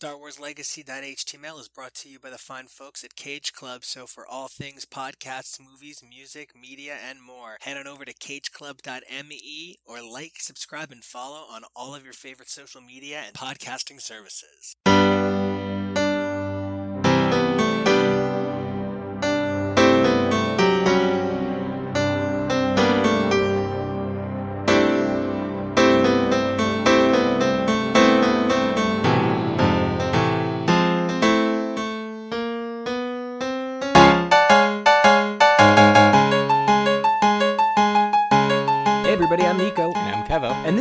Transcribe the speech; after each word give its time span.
Star 0.00 0.16
Wars 0.16 0.40
Legacy.html 0.40 1.60
is 1.60 1.68
brought 1.68 1.92
to 1.92 2.08
you 2.08 2.18
by 2.18 2.30
the 2.30 2.38
fine 2.38 2.68
folks 2.68 3.04
at 3.04 3.16
Cage 3.16 3.52
Club. 3.52 3.84
So, 3.84 4.06
for 4.06 4.26
all 4.26 4.48
things 4.48 4.86
podcasts, 4.86 5.60
movies, 5.60 6.02
music, 6.08 6.52
media, 6.58 6.96
and 7.06 7.22
more, 7.22 7.58
head 7.60 7.76
on 7.76 7.86
over 7.86 8.06
to 8.06 8.14
cageclub.me 8.14 9.76
or 9.84 10.00
like, 10.02 10.36
subscribe, 10.38 10.90
and 10.90 11.04
follow 11.04 11.44
on 11.52 11.64
all 11.76 11.94
of 11.94 12.04
your 12.04 12.14
favorite 12.14 12.48
social 12.48 12.80
media 12.80 13.20
and 13.26 13.34
podcasting 13.34 14.00
services. 14.00 14.74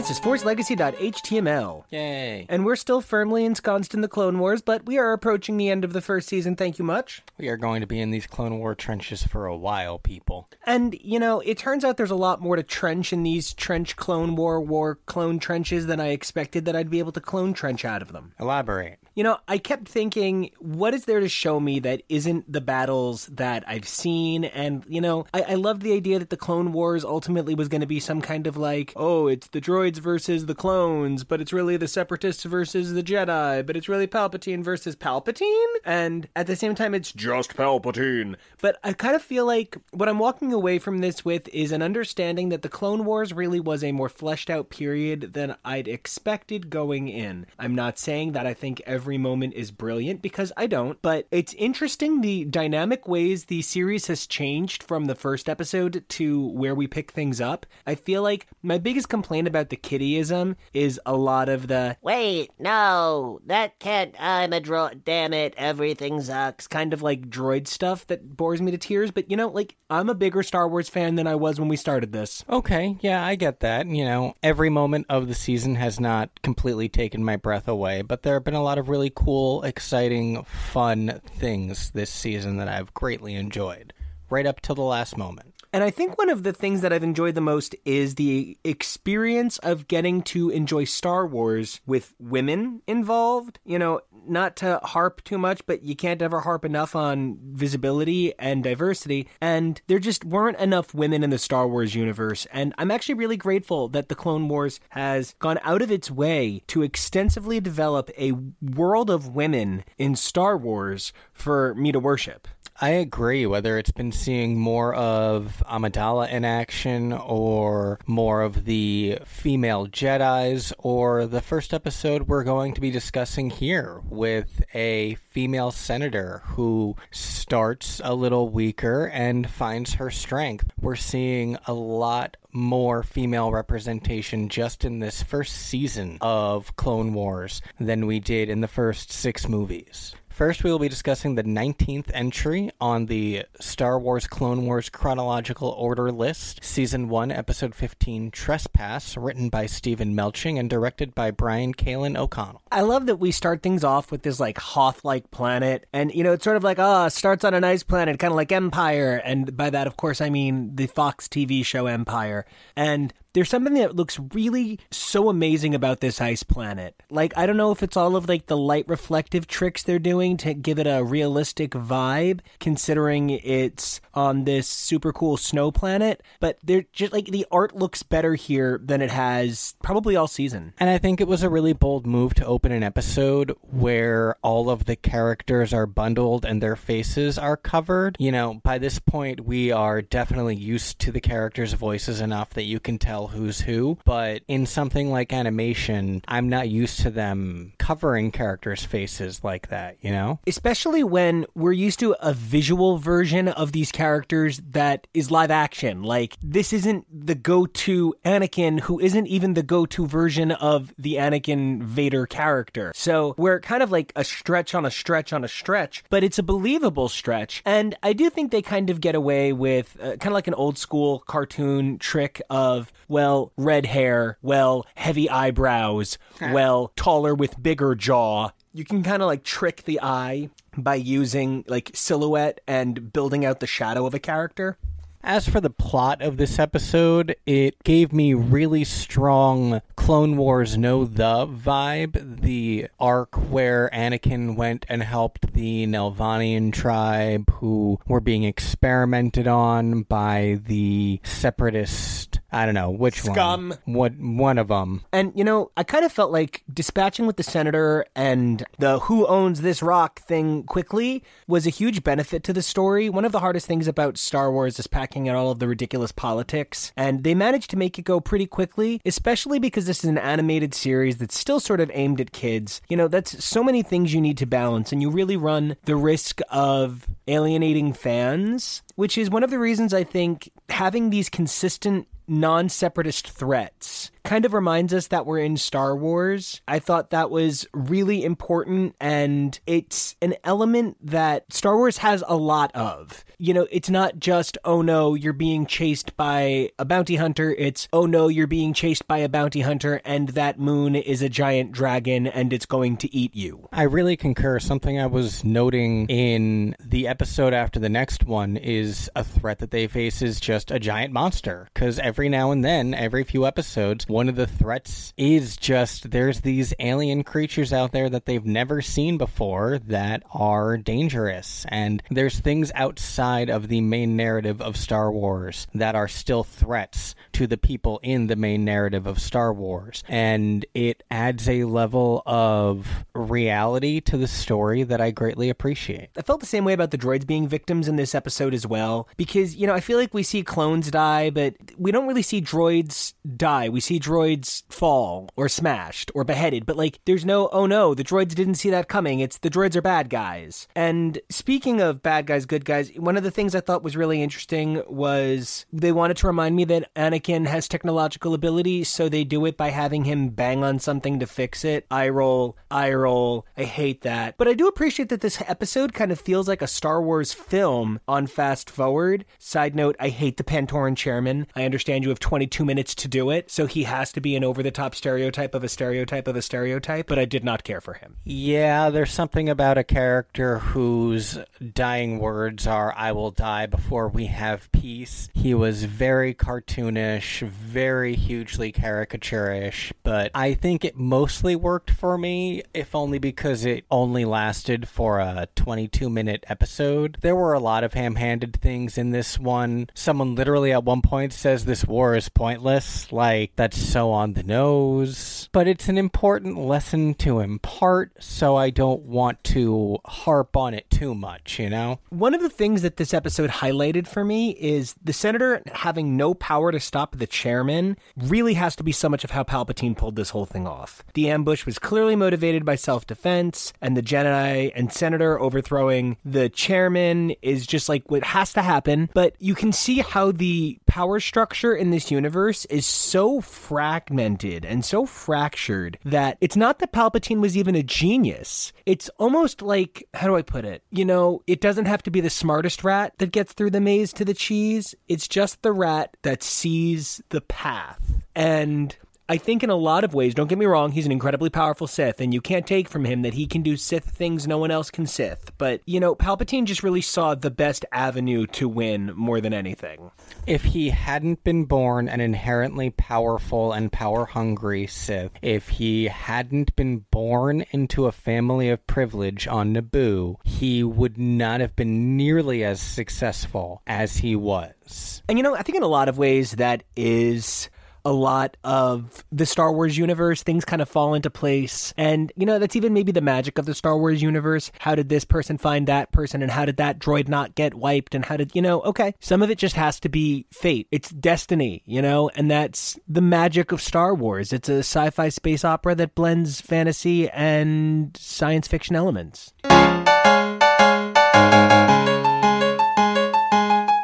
This 0.09 0.17
is 0.17 0.25
ForceLegacy.html. 0.25 1.83
Yay. 1.91 2.47
And 2.49 2.65
we're 2.65 2.75
still 2.75 2.99
firmly 2.99 3.45
ensconced 3.45 3.93
in 3.93 4.01
the 4.01 4.07
Clone 4.07 4.39
Wars, 4.39 4.59
but 4.59 4.87
we 4.87 4.97
are 4.97 5.13
approaching 5.13 5.57
the 5.57 5.69
end 5.69 5.85
of 5.85 5.93
the 5.93 6.01
first 6.01 6.27
season, 6.27 6.55
thank 6.55 6.79
you 6.79 6.85
much. 6.85 7.21
We 7.37 7.47
are 7.47 7.57
going 7.57 7.81
to 7.81 7.87
be 7.87 7.99
in 7.99 8.09
these 8.09 8.25
Clone 8.25 8.57
War 8.57 8.73
trenches 8.73 9.21
for 9.21 9.45
a 9.45 9.55
while, 9.55 9.99
people. 9.99 10.49
And, 10.65 10.97
you 10.99 11.19
know, 11.19 11.41
it 11.41 11.59
turns 11.59 11.85
out 11.85 11.97
there's 11.97 12.09
a 12.09 12.15
lot 12.15 12.41
more 12.41 12.55
to 12.55 12.63
trench 12.63 13.13
in 13.13 13.21
these 13.21 13.53
trench 13.53 13.97
Clone 13.97 14.35
War 14.35 14.59
War 14.59 14.95
clone 15.05 15.37
trenches 15.37 15.85
than 15.85 15.99
I 15.99 16.07
expected 16.07 16.65
that 16.65 16.75
I'd 16.75 16.89
be 16.89 16.99
able 16.99 17.11
to 17.11 17.21
clone 17.21 17.53
trench 17.53 17.85
out 17.85 18.01
of 18.01 18.11
them. 18.11 18.33
Elaborate. 18.39 18.97
You 19.19 19.23
know, 19.23 19.37
I 19.49 19.57
kept 19.57 19.89
thinking, 19.89 20.51
what 20.59 20.93
is 20.93 21.03
there 21.03 21.19
to 21.19 21.27
show 21.27 21.59
me 21.59 21.79
that 21.79 22.03
isn't 22.07 22.49
the 22.49 22.61
battles 22.61 23.25
that 23.25 23.65
I've 23.67 23.85
seen? 23.85 24.45
And, 24.45 24.85
you 24.87 25.01
know, 25.01 25.25
I, 25.33 25.41
I 25.41 25.53
loved 25.55 25.81
the 25.81 25.91
idea 25.91 26.19
that 26.19 26.29
the 26.29 26.37
Clone 26.37 26.71
Wars 26.71 27.03
ultimately 27.03 27.53
was 27.53 27.67
going 27.67 27.81
to 27.81 27.85
be 27.85 27.99
some 27.99 28.21
kind 28.21 28.47
of 28.47 28.55
like, 28.55 28.93
oh, 28.95 29.27
it's 29.27 29.47
the 29.47 29.59
droids 29.59 29.97
versus 29.97 30.45
the 30.45 30.55
clones, 30.55 31.25
but 31.25 31.41
it's 31.41 31.51
really 31.51 31.75
the 31.75 31.85
Separatists 31.85 32.45
versus 32.45 32.93
the 32.93 33.03
Jedi, 33.03 33.65
but 33.65 33.75
it's 33.75 33.89
really 33.89 34.07
Palpatine 34.07 34.63
versus 34.63 34.95
Palpatine? 34.95 35.73
And 35.83 36.29
at 36.37 36.47
the 36.47 36.55
same 36.55 36.73
time, 36.73 36.93
it's 36.93 37.11
just 37.11 37.57
Palpatine. 37.57 38.37
But 38.61 38.79
I 38.85 38.93
kind 38.93 39.17
of 39.17 39.21
feel 39.21 39.45
like 39.45 39.75
what 39.91 40.07
I'm 40.07 40.19
walking 40.19 40.53
away 40.53 40.79
from 40.79 40.99
this 40.99 41.25
with 41.25 41.49
is 41.49 41.73
an 41.73 41.81
understanding 41.81 42.47
that 42.49 42.61
the 42.61 42.69
Clone 42.69 43.03
Wars 43.03 43.33
really 43.33 43.59
was 43.59 43.83
a 43.83 43.91
more 43.91 44.07
fleshed 44.07 44.49
out 44.49 44.69
period 44.69 45.33
than 45.33 45.57
I'd 45.65 45.89
expected 45.89 46.69
going 46.69 47.09
in. 47.09 47.47
I'm 47.59 47.75
not 47.75 47.99
saying 47.99 48.31
that 48.31 48.47
I 48.47 48.53
think 48.53 48.81
every 48.85 49.08
moment 49.17 49.53
is 49.53 49.71
brilliant 49.71 50.21
because 50.21 50.51
I 50.57 50.67
don't, 50.67 51.01
but 51.01 51.27
it's 51.31 51.53
interesting 51.53 52.21
the 52.21 52.45
dynamic 52.45 53.07
ways 53.07 53.45
the 53.45 53.61
series 53.61 54.07
has 54.07 54.27
changed 54.27 54.83
from 54.83 55.05
the 55.05 55.15
first 55.15 55.49
episode 55.49 56.03
to 56.09 56.47
where 56.47 56.75
we 56.75 56.87
pick 56.87 57.11
things 57.11 57.39
up. 57.39 57.65
I 57.87 57.95
feel 57.95 58.21
like 58.21 58.47
my 58.61 58.77
biggest 58.77 59.09
complaint 59.09 59.47
about 59.47 59.69
the 59.69 59.77
kittyism 59.77 60.55
is 60.73 60.99
a 61.05 61.15
lot 61.15 61.49
of 61.49 61.67
the 61.67 61.97
Wait, 62.01 62.51
no, 62.59 63.39
that 63.45 63.79
can't. 63.79 64.15
I'm 64.19 64.53
a 64.53 64.59
droid. 64.61 65.03
Damn 65.05 65.33
it, 65.33 65.53
everything 65.57 66.21
sucks. 66.21 66.67
kind 66.67 66.93
of 66.93 67.01
like 67.01 67.29
droid 67.29 67.67
stuff 67.67 68.05
that 68.07 68.35
bores 68.35 68.61
me 68.61 68.71
to 68.71 68.77
tears, 68.77 69.11
but 69.11 69.29
you 69.31 69.37
know, 69.37 69.47
like 69.47 69.75
I'm 69.89 70.09
a 70.09 70.15
bigger 70.15 70.43
Star 70.43 70.67
Wars 70.67 70.89
fan 70.89 71.15
than 71.15 71.27
I 71.27 71.35
was 71.35 71.59
when 71.59 71.69
we 71.69 71.77
started 71.77 72.11
this. 72.11 72.43
Okay, 72.49 72.97
yeah, 73.01 73.25
I 73.25 73.35
get 73.35 73.61
that. 73.61 73.87
You 73.87 74.03
know, 74.03 74.33
every 74.43 74.69
moment 74.69 75.05
of 75.09 75.27
the 75.27 75.33
season 75.33 75.75
has 75.75 75.99
not 75.99 76.41
completely 76.41 76.89
taken 76.89 77.23
my 77.23 77.37
breath 77.37 77.67
away, 77.67 78.01
but 78.01 78.23
there 78.23 78.33
have 78.33 78.43
been 78.43 78.53
a 78.53 78.63
lot 78.63 78.77
of 78.77 78.89
really 78.89 78.98
cool, 79.07 79.63
exciting, 79.63 80.43
fun 80.43 81.21
things 81.25 81.91
this 81.91 82.09
season 82.09 82.57
that 82.57 82.67
I've 82.67 82.93
greatly 82.93 83.35
enjoyed, 83.35 83.93
right 84.29 84.45
up 84.45 84.59
till 84.59 84.75
the 84.75 84.81
last 84.81 85.15
moment. 85.15 85.53
And 85.71 85.83
I 85.83 85.91
think 85.91 86.17
one 86.17 86.29
of 86.29 86.43
the 86.43 86.51
things 86.51 86.81
that 86.81 86.91
I've 86.91 87.03
enjoyed 87.03 87.35
the 87.35 87.41
most 87.41 87.75
is 87.85 88.15
the 88.15 88.57
experience 88.63 89.59
of 89.59 89.87
getting 89.87 90.23
to 90.23 90.49
enjoy 90.49 90.83
Star 90.83 91.27
Wars 91.27 91.79
with 91.85 92.15
women 92.19 92.81
involved. 92.87 93.59
You 93.63 93.77
know, 93.77 94.01
not 94.27 94.55
to 94.57 94.79
harp 94.83 95.23
too 95.23 95.37
much, 95.37 95.65
but 95.65 95.83
you 95.83 95.95
can't 95.95 96.21
ever 96.21 96.41
harp 96.41 96.65
enough 96.65 96.95
on 96.95 97.37
visibility 97.41 98.33
and 98.39 98.63
diversity. 98.63 99.27
And 99.41 99.81
there 99.87 99.99
just 99.99 100.25
weren't 100.25 100.59
enough 100.59 100.93
women 100.93 101.23
in 101.23 101.29
the 101.29 101.37
Star 101.37 101.67
Wars 101.67 101.95
universe. 101.95 102.47
And 102.51 102.73
I'm 102.77 102.91
actually 102.91 103.15
really 103.15 103.37
grateful 103.37 103.87
that 103.89 104.09
the 104.09 104.15
Clone 104.15 104.47
Wars 104.49 104.79
has 104.89 105.35
gone 105.39 105.59
out 105.63 105.81
of 105.81 105.91
its 105.91 106.11
way 106.11 106.63
to 106.67 106.83
extensively 106.83 107.59
develop 107.59 108.09
a 108.17 108.33
world 108.61 109.09
of 109.09 109.35
women 109.35 109.83
in 109.97 110.15
Star 110.15 110.57
Wars 110.57 111.13
for 111.33 111.73
me 111.75 111.91
to 111.91 111.99
worship. 111.99 112.47
I 112.81 112.91
agree. 112.91 113.45
Whether 113.45 113.77
it's 113.77 113.91
been 113.91 114.13
seeing 114.13 114.57
more 114.57 114.95
of 114.95 115.61
Amidala 115.67 116.29
in 116.31 116.45
action, 116.45 117.11
or 117.11 117.99
more 118.07 118.41
of 118.41 118.63
the 118.63 119.19
female 119.25 119.85
Jedi's, 119.87 120.71
or 120.77 121.25
the 121.25 121.41
first 121.41 121.73
episode 121.73 122.29
we're 122.29 122.45
going 122.45 122.73
to 122.75 122.79
be 122.79 122.89
discussing 122.89 123.49
here 123.49 123.99
with 124.05 124.63
a 124.73 125.15
female 125.29 125.71
senator 125.71 126.41
who 126.45 126.95
starts 127.11 127.99
a 128.01 128.15
little 128.15 128.47
weaker 128.47 129.07
and 129.07 129.49
finds 129.49 129.95
her 129.95 130.09
strength. 130.09 130.71
We're 130.79 130.95
seeing 130.95 131.57
a 131.67 131.73
lot 131.73 132.37
more 132.53 133.03
female 133.03 133.51
representation 133.51 134.47
just 134.47 134.85
in 134.85 134.99
this 134.99 135.21
first 135.21 135.53
season 135.53 136.17
of 136.21 136.73
Clone 136.77 137.13
Wars 137.13 137.61
than 137.77 138.07
we 138.07 138.21
did 138.21 138.47
in 138.47 138.61
the 138.61 138.69
first 138.69 139.11
six 139.11 139.49
movies. 139.49 140.15
First, 140.39 140.63
we 140.63 140.71
will 140.71 140.79
be 140.79 140.87
discussing 140.87 141.35
the 141.35 141.43
19th 141.43 142.11
entry 142.13 142.71
on 142.79 143.07
the 143.07 143.43
Star 143.59 143.99
Wars 143.99 144.25
Clone 144.25 144.65
Wars 144.65 144.89
chronological 144.89 145.67
order 145.67 146.13
list, 146.13 146.63
Season 146.63 147.09
1, 147.09 147.29
Episode 147.29 147.75
15, 147.75 148.31
Trespass, 148.31 149.17
written 149.17 149.49
by 149.49 149.65
Steven 149.65 150.15
Melching 150.15 150.57
and 150.57 150.69
directed 150.69 151.13
by 151.13 151.29
Brian 151.29 151.73
Kalin 151.73 152.17
O'Connell. 152.17 152.61
I 152.71 152.79
love 152.83 153.05
that 153.07 153.17
we 153.17 153.31
start 153.31 153.61
things 153.61 153.83
off 153.83 154.13
with 154.13 154.21
this 154.21 154.39
like 154.39 154.57
Hoth 154.59 155.03
like 155.03 155.29
planet. 155.29 155.85
And, 155.91 156.15
you 156.15 156.23
know, 156.23 156.31
it's 156.31 156.45
sort 156.45 156.55
of 156.55 156.63
like, 156.63 156.79
ah, 156.79 157.09
starts 157.09 157.43
on 157.43 157.53
a 157.53 157.59
nice 157.59 157.83
planet, 157.83 158.17
kind 158.17 158.31
of 158.31 158.37
like 158.37 158.53
Empire. 158.53 159.21
And 159.25 159.57
by 159.57 159.69
that, 159.69 159.87
of 159.87 159.97
course, 159.97 160.21
I 160.21 160.29
mean 160.29 160.73
the 160.73 160.87
Fox 160.87 161.27
TV 161.27 161.65
show 161.65 161.85
Empire. 161.85 162.45
And 162.77 163.13
there's 163.39 163.47
something 163.47 163.75
that 163.75 163.95
looks 163.95 164.19
really 164.33 164.77
so 164.91 165.29
amazing 165.29 165.73
about 165.73 166.01
this 166.01 166.19
ice 166.19 166.43
planet. 166.43 166.93
Like, 167.09 167.31
I 167.37 167.45
don't 167.45 167.55
know 167.55 167.71
if 167.71 167.81
it's 167.81 167.95
all 167.95 168.17
of 168.17 168.27
like 168.27 168.47
the 168.47 168.57
light 168.57 168.83
reflective 168.89 169.47
tricks 169.47 169.81
they're 169.81 169.97
doing 169.97 170.35
to 170.37 170.53
give 170.53 170.77
it 170.77 170.87
a 170.87 171.05
realistic 171.05 171.71
vibe, 171.71 172.41
considering 172.59 173.29
it's 173.29 174.01
on 174.13 174.43
this 174.43 174.67
super 174.67 175.13
cool 175.13 175.37
snow 175.37 175.71
planet, 175.71 176.21
but 176.41 176.57
they're 176.61 176.83
just 176.91 177.13
like 177.13 177.27
the 177.27 177.45
art 177.49 177.73
looks 177.73 178.03
better 178.03 178.35
here 178.35 178.77
than 178.83 179.01
it 179.01 179.09
has 179.09 179.73
probably 179.81 180.17
all 180.17 180.27
season. 180.27 180.73
And 180.77 180.89
I 180.89 180.97
think 180.97 181.21
it 181.21 181.27
was 181.29 181.41
a 181.41 181.49
really 181.49 181.71
bold 181.71 182.05
move 182.05 182.33
to 182.33 182.45
open 182.45 182.73
an 182.73 182.83
episode 182.83 183.55
where 183.61 184.35
all 184.41 184.69
of 184.69 184.83
the 184.83 184.97
characters 184.97 185.73
are 185.73 185.85
bundled 185.85 186.43
and 186.43 186.61
their 186.61 186.75
faces 186.75 187.37
are 187.37 187.55
covered. 187.55 188.17
You 188.19 188.33
know, 188.33 188.55
by 188.65 188.79
this 188.79 188.99
point, 188.99 189.45
we 189.45 189.71
are 189.71 190.01
definitely 190.01 190.57
used 190.57 190.99
to 190.99 191.13
the 191.13 191.21
characters' 191.21 191.71
voices 191.71 192.19
enough 192.19 192.49
that 192.49 192.63
you 192.63 192.81
can 192.81 192.97
tell 192.97 193.28
who's 193.29 193.61
who. 193.61 193.97
But 194.05 194.43
in 194.47 194.65
something 194.65 195.09
like 195.09 195.33
animation, 195.33 196.21
I'm 196.27 196.49
not 196.49 196.69
used 196.69 196.99
to 197.01 197.09
them 197.09 197.73
covering 197.77 198.31
characters' 198.31 198.83
faces 198.83 199.43
like 199.43 199.69
that, 199.69 199.97
you 200.01 200.11
know? 200.11 200.39
Especially 200.45 201.03
when 201.03 201.45
we're 201.55 201.71
used 201.71 201.99
to 201.99 202.15
a 202.19 202.33
visual 202.33 202.97
version 202.97 203.47
of 203.47 203.71
these 203.71 203.91
characters 203.91 204.61
that 204.71 205.07
is 205.13 205.31
live 205.31 205.51
action. 205.51 206.03
Like, 206.03 206.37
this 206.43 206.73
isn't 206.73 207.05
the 207.11 207.35
go 207.35 207.65
to 207.65 208.15
Anakin, 208.25 208.81
who 208.81 208.99
isn't 208.99 209.27
even 209.27 209.53
the 209.53 209.63
go 209.63 209.85
to 209.87 210.05
version 210.05 210.51
of 210.51 210.93
the 210.97 211.15
Anakin 211.15 211.81
Vader 211.83 212.25
character. 212.25 212.91
So 212.95 213.35
we're 213.37 213.59
kind 213.59 213.83
of 213.83 213.91
like 213.91 214.11
a 214.15 214.23
stretch 214.23 214.75
on 214.75 214.85
a 214.85 214.91
stretch 214.91 215.33
on 215.33 215.43
a 215.43 215.47
stretch, 215.47 216.03
but 216.09 216.23
it's 216.23 216.39
a 216.39 216.43
believable 216.43 217.09
stretch. 217.09 217.61
And 217.65 217.95
I 218.03 218.13
do 218.13 218.29
think 218.29 218.51
they 218.51 218.61
kind 218.61 218.89
of 218.89 219.01
get 219.01 219.15
away 219.15 219.53
with 219.53 219.97
uh, 219.99 220.17
kind 220.17 220.27
of 220.27 220.33
like 220.33 220.47
an 220.47 220.53
old 220.53 220.77
school 220.77 221.19
cartoon 221.27 221.97
trick 221.97 222.41
of, 222.49 222.91
well, 223.09 223.51
red 223.57 223.87
hair, 223.87 224.37
well, 224.41 224.85
heavy 224.95 225.29
eyebrows, 225.29 226.17
well, 226.39 226.93
taller 226.95 227.35
with 227.35 227.61
bigger 227.61 227.95
jaw. 227.95 228.51
You 228.71 228.85
can 228.85 229.03
kind 229.03 229.21
of 229.21 229.27
like 229.27 229.43
trick 229.43 229.83
the 229.83 229.99
eye 230.01 230.49
by 230.77 230.95
using 230.95 231.65
like 231.67 231.91
silhouette 231.93 232.61
and 232.67 233.11
building 233.11 233.43
out 233.43 233.59
the 233.59 233.67
shadow 233.67 234.05
of 234.05 234.13
a 234.13 234.19
character. 234.19 234.77
As 235.21 235.49
for 235.49 235.59
the 235.59 235.69
plot 235.69 236.21
of 236.21 236.37
this 236.37 236.57
episode, 236.57 237.35
it 237.45 237.83
gave 237.83 238.13
me 238.13 238.33
really 238.33 238.85
strong 238.85 239.81
Clone 239.97 240.37
Wars 240.37 240.77
Know 240.77 241.03
the 241.03 241.45
vibe. 241.45 242.39
The 242.39 242.87
arc 243.01 243.35
where 243.35 243.89
Anakin 243.91 244.55
went 244.55 244.85
and 244.87 245.03
helped 245.03 245.53
the 245.53 245.85
Nelvanian 245.85 246.71
tribe 246.71 247.51
who 247.55 247.99
were 248.07 248.21
being 248.21 248.45
experimented 248.45 249.45
on 249.45 250.03
by 250.03 250.61
the 250.65 251.19
separatist 251.23 252.28
I 252.51 252.65
don't 252.65 252.73
know 252.73 252.89
which 252.89 253.21
Scum. 253.21 253.69
one. 253.69 253.77
What 253.85 254.17
one 254.17 254.57
of 254.57 254.69
them? 254.69 255.03
And, 255.11 255.31
you 255.35 255.43
know, 255.43 255.71
I 255.77 255.83
kind 255.83 256.03
of 256.03 256.11
felt 256.11 256.31
like 256.31 256.63
dispatching 256.73 257.27
with 257.27 257.37
the 257.37 257.43
senator 257.43 258.05
and 258.15 258.65
the 258.79 258.99
who 258.99 259.27
owns 259.27 259.61
this 259.61 259.81
rock 259.81 260.19
thing 260.21 260.63
quickly 260.63 261.23
was 261.47 261.67
a 261.67 261.69
huge 261.69 262.03
benefit 262.03 262.43
to 262.43 262.53
the 262.53 262.61
story. 262.61 263.09
One 263.09 263.25
of 263.25 263.31
the 263.31 263.39
hardest 263.39 263.67
things 263.67 263.87
about 263.87 264.17
Star 264.17 264.51
Wars 264.51 264.79
is 264.79 264.87
packing 264.87 265.27
in 265.27 265.35
all 265.35 265.51
of 265.51 265.59
the 265.59 265.67
ridiculous 265.67 266.11
politics, 266.11 266.91
and 266.97 267.23
they 267.23 267.35
managed 267.35 267.69
to 267.71 267.77
make 267.77 267.99
it 267.99 268.05
go 268.05 268.19
pretty 268.19 268.47
quickly, 268.47 269.01
especially 269.05 269.59
because 269.59 269.85
this 269.85 270.03
is 270.03 270.09
an 270.09 270.17
animated 270.17 270.73
series 270.73 271.17
that's 271.17 271.37
still 271.37 271.59
sort 271.59 271.79
of 271.79 271.91
aimed 271.93 272.19
at 272.19 272.31
kids. 272.31 272.81
You 272.89 272.97
know, 272.97 273.07
that's 273.07 273.43
so 273.43 273.63
many 273.63 273.83
things 273.83 274.13
you 274.13 274.21
need 274.21 274.37
to 274.37 274.45
balance, 274.45 274.91
and 274.91 275.01
you 275.01 275.09
really 275.09 275.37
run 275.37 275.75
the 275.85 275.95
risk 275.95 276.41
of 276.49 277.07
alienating 277.27 277.93
fans, 277.93 278.81
which 278.95 279.17
is 279.17 279.29
one 279.29 279.43
of 279.43 279.51
the 279.51 279.59
reasons 279.59 279.93
I 279.93 280.03
think 280.03 280.51
having 280.69 281.09
these 281.09 281.29
consistent 281.29 282.07
non 282.29 282.69
separatist 282.69 283.27
threats 283.27 284.11
kind 284.23 284.45
of 284.45 284.53
reminds 284.53 284.93
us 284.93 285.07
that 285.07 285.25
we're 285.25 285.39
in 285.39 285.57
Star 285.57 285.95
Wars. 285.95 286.61
I 286.67 286.79
thought 286.79 287.11
that 287.11 287.29
was 287.29 287.67
really 287.73 288.23
important, 288.23 288.95
and 288.99 289.59
it's 289.65 290.15
an 290.21 290.35
element 290.43 290.97
that 291.01 291.51
Star 291.53 291.77
Wars 291.77 291.97
has 291.97 292.23
a 292.27 292.35
lot 292.35 292.75
of. 292.75 293.23
You 293.37 293.53
know, 293.53 293.67
it's 293.71 293.89
not 293.89 294.19
just, 294.19 294.57
oh 294.65 294.81
no, 294.81 295.15
you're 295.15 295.33
being 295.33 295.65
chased 295.65 296.15
by 296.17 296.71
a 296.77 296.85
bounty 296.85 297.15
hunter. 297.15 297.55
It's, 297.57 297.87
oh 297.93 298.05
no, 298.05 298.27
you're 298.27 298.47
being 298.47 298.73
chased 298.73 299.07
by 299.07 299.19
a 299.19 299.29
bounty 299.29 299.61
hunter, 299.61 300.01
and 300.03 300.29
that 300.29 300.59
moon 300.59 300.95
is 300.95 301.21
a 301.21 301.29
giant 301.29 301.71
dragon 301.71 302.27
and 302.27 302.51
it's 302.53 302.65
going 302.65 302.97
to 302.97 303.15
eat 303.15 303.35
you. 303.35 303.67
I 303.71 303.83
really 303.83 304.17
concur. 304.17 304.59
Something 304.59 304.99
I 304.99 305.05
was 305.05 305.43
noting 305.43 306.07
in 306.07 306.75
the 306.83 307.07
episode 307.07 307.53
after 307.53 307.79
the 307.79 307.89
next 307.89 308.25
one 308.25 308.57
is 308.57 309.09
a 309.15 309.23
threat 309.23 309.59
that 309.59 309.71
they 309.71 309.87
face 309.87 310.21
is 310.21 310.39
just 310.39 310.71
a 310.71 310.79
giant 310.79 311.13
monster. 311.13 311.67
Because 311.73 311.99
every 311.99 312.29
now 312.29 312.51
and 312.51 312.63
then, 312.63 312.93
every 312.93 313.23
few 313.23 313.45
episodes, 313.45 314.07
of 314.27 314.35
the 314.35 314.47
threats 314.47 315.13
is 315.15 315.55
just 315.55 316.11
there's 316.11 316.41
these 316.41 316.73
alien 316.79 317.23
creatures 317.23 317.71
out 317.71 317.91
there 317.91 318.09
that 318.09 318.25
they've 318.25 318.45
never 318.45 318.81
seen 318.81 319.17
before 319.17 319.79
that 319.79 320.23
are 320.33 320.77
dangerous. 320.77 321.65
And 321.69 322.03
there's 322.09 322.39
things 322.39 322.71
outside 322.75 323.49
of 323.49 323.67
the 323.67 323.81
main 323.81 324.17
narrative 324.17 324.61
of 324.61 324.75
Star 324.75 325.11
Wars 325.11 325.67
that 325.73 325.95
are 325.95 326.07
still 326.07 326.43
threats 326.43 327.15
to 327.39 327.47
the 327.47 327.57
people 327.57 328.01
in 328.03 328.27
the 328.27 328.35
main 328.35 328.65
narrative 328.65 329.07
of 329.07 329.17
Star 329.17 329.53
Wars. 329.53 330.03
And 330.09 330.65
it 330.73 331.03
adds 331.09 331.47
a 331.47 331.63
level 331.63 332.21
of 332.25 333.05
reality 333.15 334.01
to 334.01 334.17
the 334.17 334.27
story 334.27 334.83
that 334.83 334.99
I 334.99 335.11
greatly 335.11 335.49
appreciate. 335.49 336.09
I 336.17 336.21
felt 336.21 336.41
the 336.41 336.45
same 336.45 336.65
way 336.65 336.73
about 336.73 336.91
the 336.91 336.97
droids 336.97 337.25
being 337.25 337.47
victims 337.47 337.87
in 337.87 337.95
this 337.95 338.13
episode 338.13 338.53
as 338.53 338.67
well, 338.67 339.07
because, 339.15 339.55
you 339.55 339.67
know, 339.67 339.73
I 339.73 339.79
feel 339.79 339.97
like 339.97 340.13
we 340.13 340.21
see 340.21 340.43
clones 340.43 340.91
die, 340.91 341.29
but 341.29 341.55
we 341.77 341.93
don't 341.93 342.07
really 342.07 342.23
see 342.23 342.41
droids 342.41 343.13
die. 343.37 343.69
We 343.69 343.79
see 343.79 344.01
droids 344.01 344.63
fall 344.69 345.29
or 345.37 345.47
smashed 345.47 346.11
or 346.13 346.25
beheaded, 346.25 346.65
but 346.65 346.75
like, 346.75 346.99
there's 347.05 347.23
no, 347.23 347.47
oh 347.53 347.65
no, 347.65 347.93
the 347.93 348.03
droids 348.03 348.35
didn't 348.35 348.55
see 348.55 348.69
that 348.71 348.89
coming. 348.89 349.21
It's 349.21 349.37
the 349.37 349.49
droids 349.49 349.77
are 349.77 349.81
bad 349.81 350.09
guys. 350.09 350.67
And 350.75 351.21
speaking 351.29 351.79
of 351.79 352.03
bad 352.03 352.25
guys, 352.25 352.45
good 352.45 352.65
guys, 352.65 352.91
one 352.97 353.15
of 353.15 353.23
the 353.23 353.31
things 353.31 353.55
I 353.55 353.61
thought 353.61 353.81
was 353.81 353.95
really 353.95 354.21
interesting 354.21 354.83
was 354.89 355.65
they 355.71 355.93
wanted 355.93 356.17
to 356.17 356.27
remind 356.27 356.57
me 356.57 356.65
that 356.65 356.93
Anakin 356.95 357.28
has 357.29 357.67
technological 357.67 358.33
ability, 358.33 358.83
so 358.83 359.07
they 359.07 359.23
do 359.23 359.45
it 359.45 359.57
by 359.57 359.69
having 359.69 360.05
him 360.05 360.29
bang 360.29 360.63
on 360.63 360.79
something 360.79 361.19
to 361.19 361.27
fix 361.27 361.63
it. 361.63 361.85
I 361.91 362.09
roll, 362.09 362.57
I 362.71 362.93
roll. 362.93 363.45
I 363.57 363.63
hate 363.63 364.01
that. 364.01 364.35
But 364.37 364.47
I 364.47 364.53
do 364.53 364.67
appreciate 364.67 365.09
that 365.09 365.21
this 365.21 365.41
episode 365.47 365.93
kind 365.93 366.11
of 366.11 366.19
feels 366.19 366.47
like 366.47 366.61
a 366.61 366.67
Star 366.67 367.01
Wars 367.01 367.33
film 367.33 367.99
on 368.07 368.27
fast 368.27 368.69
forward. 368.69 369.25
Side 369.37 369.75
note, 369.75 369.95
I 369.99 370.09
hate 370.09 370.37
the 370.37 370.43
Pantoran 370.43 370.97
chairman. 370.97 371.47
I 371.55 371.65
understand 371.65 372.03
you 372.03 372.09
have 372.09 372.19
22 372.19 372.65
minutes 372.65 372.95
to 372.95 373.07
do 373.07 373.29
it, 373.29 373.51
so 373.51 373.65
he 373.65 373.83
has 373.83 374.11
to 374.13 374.21
be 374.21 374.35
an 374.35 374.43
over 374.43 374.63
the 374.63 374.71
top 374.71 374.95
stereotype 374.95 375.53
of 375.53 375.63
a 375.63 375.69
stereotype 375.69 376.27
of 376.27 376.35
a 376.35 376.41
stereotype, 376.41 377.07
but 377.07 377.19
I 377.19 377.25
did 377.25 377.43
not 377.43 377.63
care 377.63 377.81
for 377.81 377.93
him. 377.93 378.17
Yeah, 378.23 378.89
there's 378.89 379.11
something 379.11 379.49
about 379.49 379.77
a 379.77 379.83
character 379.83 380.59
whose 380.59 381.37
dying 381.73 382.19
words 382.19 382.65
are, 382.65 382.93
I 382.95 383.11
will 383.11 383.31
die 383.31 383.65
before 383.65 384.07
we 384.07 384.25
have 384.25 384.71
peace. 384.71 385.29
He 385.33 385.53
was 385.53 385.83
very 385.83 386.33
cartoonish, 386.33 387.08
very 387.17 388.15
hugely 388.15 388.71
caricaturish, 388.71 389.91
but 390.03 390.31
I 390.35 390.53
think 390.53 390.85
it 390.85 390.97
mostly 390.97 391.55
worked 391.55 391.91
for 391.91 392.17
me, 392.17 392.63
if 392.73 392.95
only 392.95 393.19
because 393.19 393.65
it 393.65 393.85
only 393.89 394.25
lasted 394.25 394.87
for 394.87 395.19
a 395.19 395.47
22 395.55 396.09
minute 396.09 396.43
episode. 396.47 397.17
There 397.21 397.35
were 397.35 397.53
a 397.53 397.59
lot 397.59 397.83
of 397.83 397.93
ham 397.93 398.15
handed 398.15 398.59
things 398.61 398.97
in 398.97 399.11
this 399.11 399.39
one. 399.39 399.89
Someone 399.93 400.35
literally 400.35 400.71
at 400.71 400.83
one 400.83 401.01
point 401.01 401.33
says 401.33 401.65
this 401.65 401.85
war 401.85 402.15
is 402.15 402.29
pointless. 402.29 403.11
Like, 403.11 403.51
that's 403.55 403.77
so 403.77 404.11
on 404.11 404.33
the 404.33 404.43
nose. 404.43 405.49
But 405.51 405.67
it's 405.67 405.87
an 405.89 405.97
important 405.97 406.57
lesson 406.57 407.13
to 407.15 407.39
impart, 407.39 408.11
so 408.23 408.55
I 408.55 408.69
don't 408.69 409.03
want 409.03 409.43
to 409.45 409.97
harp 410.05 410.55
on 410.55 410.73
it 410.73 410.89
too 410.89 411.15
much, 411.15 411.59
you 411.59 411.69
know? 411.69 411.99
One 412.09 412.33
of 412.33 412.41
the 412.41 412.49
things 412.49 412.81
that 412.81 412.97
this 412.97 413.13
episode 413.13 413.49
highlighted 413.49 414.07
for 414.07 414.23
me 414.23 414.51
is 414.51 414.95
the 415.03 415.13
senator 415.13 415.61
having 415.73 416.17
no 416.17 416.33
power 416.33 416.71
to 416.71 416.79
stop 416.79 416.98
the 417.11 417.27
chairman 417.27 417.97
really 418.15 418.53
has 418.55 418.75
to 418.77 418.83
be 418.83 418.91
so 418.91 419.09
much 419.09 419.23
of 419.23 419.31
how 419.31 419.43
Palpatine 419.43 419.95
pulled 419.95 420.15
this 420.15 420.29
whole 420.29 420.45
thing 420.45 420.67
off. 420.67 421.03
The 421.13 421.29
ambush 421.29 421.65
was 421.65 421.79
clearly 421.79 422.15
motivated 422.15 422.65
by 422.65 422.75
self 422.75 423.07
defense, 423.07 423.73
and 423.81 423.95
the 423.95 424.01
Jedi 424.01 424.71
and 424.75 424.91
senator 424.91 425.39
overthrowing 425.39 426.17
the 426.25 426.49
chairman 426.49 427.31
is 427.41 427.65
just 427.65 427.89
like 427.89 428.09
what 428.09 428.23
has 428.23 428.53
to 428.53 428.61
happen. 428.61 429.09
But 429.13 429.35
you 429.39 429.55
can 429.55 429.71
see 429.71 429.99
how 429.99 430.31
the 430.31 430.79
power 430.85 431.19
structure 431.19 431.75
in 431.75 431.91
this 431.91 432.11
universe 432.11 432.65
is 432.65 432.85
so 432.85 433.41
fragmented 433.41 434.65
and 434.65 434.83
so 434.83 435.05
fractured 435.05 435.97
that 436.05 436.37
it's 436.41 436.55
not 436.55 436.79
that 436.79 436.93
Palpatine 436.93 437.39
was 437.39 437.55
even 437.55 437.75
a 437.75 437.83
genius. 437.83 438.73
It's 438.85 439.09
almost 439.17 439.61
like, 439.61 440.07
how 440.13 440.27
do 440.27 440.35
I 440.35 440.41
put 440.41 440.65
it? 440.65 440.83
You 440.91 441.05
know, 441.05 441.43
it 441.47 441.61
doesn't 441.61 441.85
have 441.85 442.03
to 442.03 442.11
be 442.11 442.21
the 442.21 442.29
smartest 442.29 442.83
rat 442.83 443.13
that 443.19 443.31
gets 443.31 443.53
through 443.53 443.71
the 443.71 443.81
maze 443.81 444.13
to 444.13 444.25
the 444.25 444.33
cheese, 444.33 444.95
it's 445.07 445.27
just 445.27 445.61
the 445.61 445.71
rat 445.71 446.15
that 446.23 446.43
sees 446.43 446.88
the 447.29 447.41
path. 447.41 448.01
And 448.35 448.95
I 449.31 449.37
think 449.37 449.63
in 449.63 449.69
a 449.69 449.75
lot 449.75 450.03
of 450.03 450.15
ways, 450.15 450.33
don't 450.33 450.47
get 450.47 450.57
me 450.57 450.65
wrong, 450.65 450.91
he's 450.91 451.05
an 451.05 451.11
incredibly 451.11 451.51
powerful 451.51 451.85
Sith, 451.85 452.19
and 452.19 452.33
you 452.33 452.41
can't 452.41 452.65
take 452.65 452.89
from 452.89 453.05
him 453.05 453.21
that 453.21 453.35
he 453.35 453.45
can 453.45 453.61
do 453.61 453.77
Sith 453.77 454.05
things 454.05 454.47
no 454.47 454.57
one 454.57 454.71
else 454.71 454.89
can 454.89 455.05
Sith. 455.05 455.51
But, 455.59 455.81
you 455.85 455.99
know, 455.99 456.15
Palpatine 456.15 456.65
just 456.65 456.81
really 456.81 457.01
saw 457.01 457.35
the 457.35 457.51
best 457.51 457.85
avenue 457.91 458.47
to 458.47 458.67
win 458.67 459.11
more 459.15 459.39
than 459.39 459.53
anything. 459.53 460.09
If 460.47 460.63
he 460.63 460.89
hadn't 460.89 461.43
been 461.43 461.65
born 461.65 462.09
an 462.09 462.21
inherently 462.21 462.89
powerful 462.89 463.71
and 463.71 463.91
power 463.91 464.25
hungry 464.25 464.87
Sith, 464.87 465.29
if 465.43 465.69
he 465.69 466.05
hadn't 466.05 466.75
been 466.75 467.05
born 467.11 467.65
into 467.69 468.07
a 468.07 468.11
family 468.11 468.71
of 468.71 468.87
privilege 468.87 469.47
on 469.47 469.75
Naboo, 469.75 470.37
he 470.43 470.83
would 470.83 471.19
not 471.19 471.61
have 471.61 471.75
been 471.75 472.17
nearly 472.17 472.63
as 472.63 472.81
successful 472.81 473.83
as 473.85 474.17
he 474.17 474.35
was. 474.35 475.21
And, 475.29 475.37
you 475.37 475.43
know, 475.43 475.53
I 475.55 475.61
think 475.61 475.75
in 475.75 475.83
a 475.83 475.87
lot 475.87 476.09
of 476.09 476.17
ways 476.17 476.53
that 476.53 476.81
is 476.95 477.69
a 478.05 478.11
lot 478.11 478.57
of 478.63 479.23
the 479.31 479.45
Star 479.45 479.71
Wars 479.71 479.97
universe. 479.97 480.43
Things 480.43 480.65
kind 480.65 480.81
of 480.81 480.89
fall 480.89 481.13
into 481.13 481.29
place. 481.29 481.93
And, 481.97 482.31
you 482.35 482.45
know, 482.45 482.59
that's 482.59 482.75
even 482.75 482.93
maybe 482.93 483.11
the 483.11 483.21
magic 483.21 483.57
of 483.57 483.65
the 483.65 483.73
Star 483.73 483.97
Wars 483.97 484.21
universe. 484.21 484.71
How 484.79 484.95
did 484.95 485.09
this 485.09 485.25
person 485.25 485.57
find 485.57 485.87
that 485.87 486.11
person? 486.11 486.41
And 486.41 486.51
how 486.51 486.65
did 486.65 486.77
that 486.77 486.99
droid 486.99 487.27
not 487.27 487.55
get 487.55 487.73
wiped? 487.73 488.15
And 488.15 488.25
how 488.25 488.37
did, 488.37 488.51
you 488.53 488.61
know, 488.61 488.81
okay, 488.81 489.15
some 489.19 489.41
of 489.41 489.49
it 489.49 489.57
just 489.57 489.75
has 489.75 489.99
to 490.01 490.09
be 490.09 490.45
fate. 490.51 490.87
It's 490.91 491.09
destiny, 491.09 491.83
you 491.85 492.01
know, 492.01 492.29
and 492.35 492.49
that's 492.49 492.99
the 493.07 493.21
magic 493.21 493.71
of 493.71 493.81
Star 493.81 494.13
Wars. 494.15 494.53
It's 494.53 494.69
a 494.69 494.79
sci 494.79 495.09
fi 495.09 495.29
space 495.29 495.63
opera 495.63 495.95
that 495.95 496.15
blends 496.15 496.61
fantasy 496.61 497.29
and 497.29 498.15
science 498.17 498.67
fiction 498.67 498.95
elements. 498.95 499.53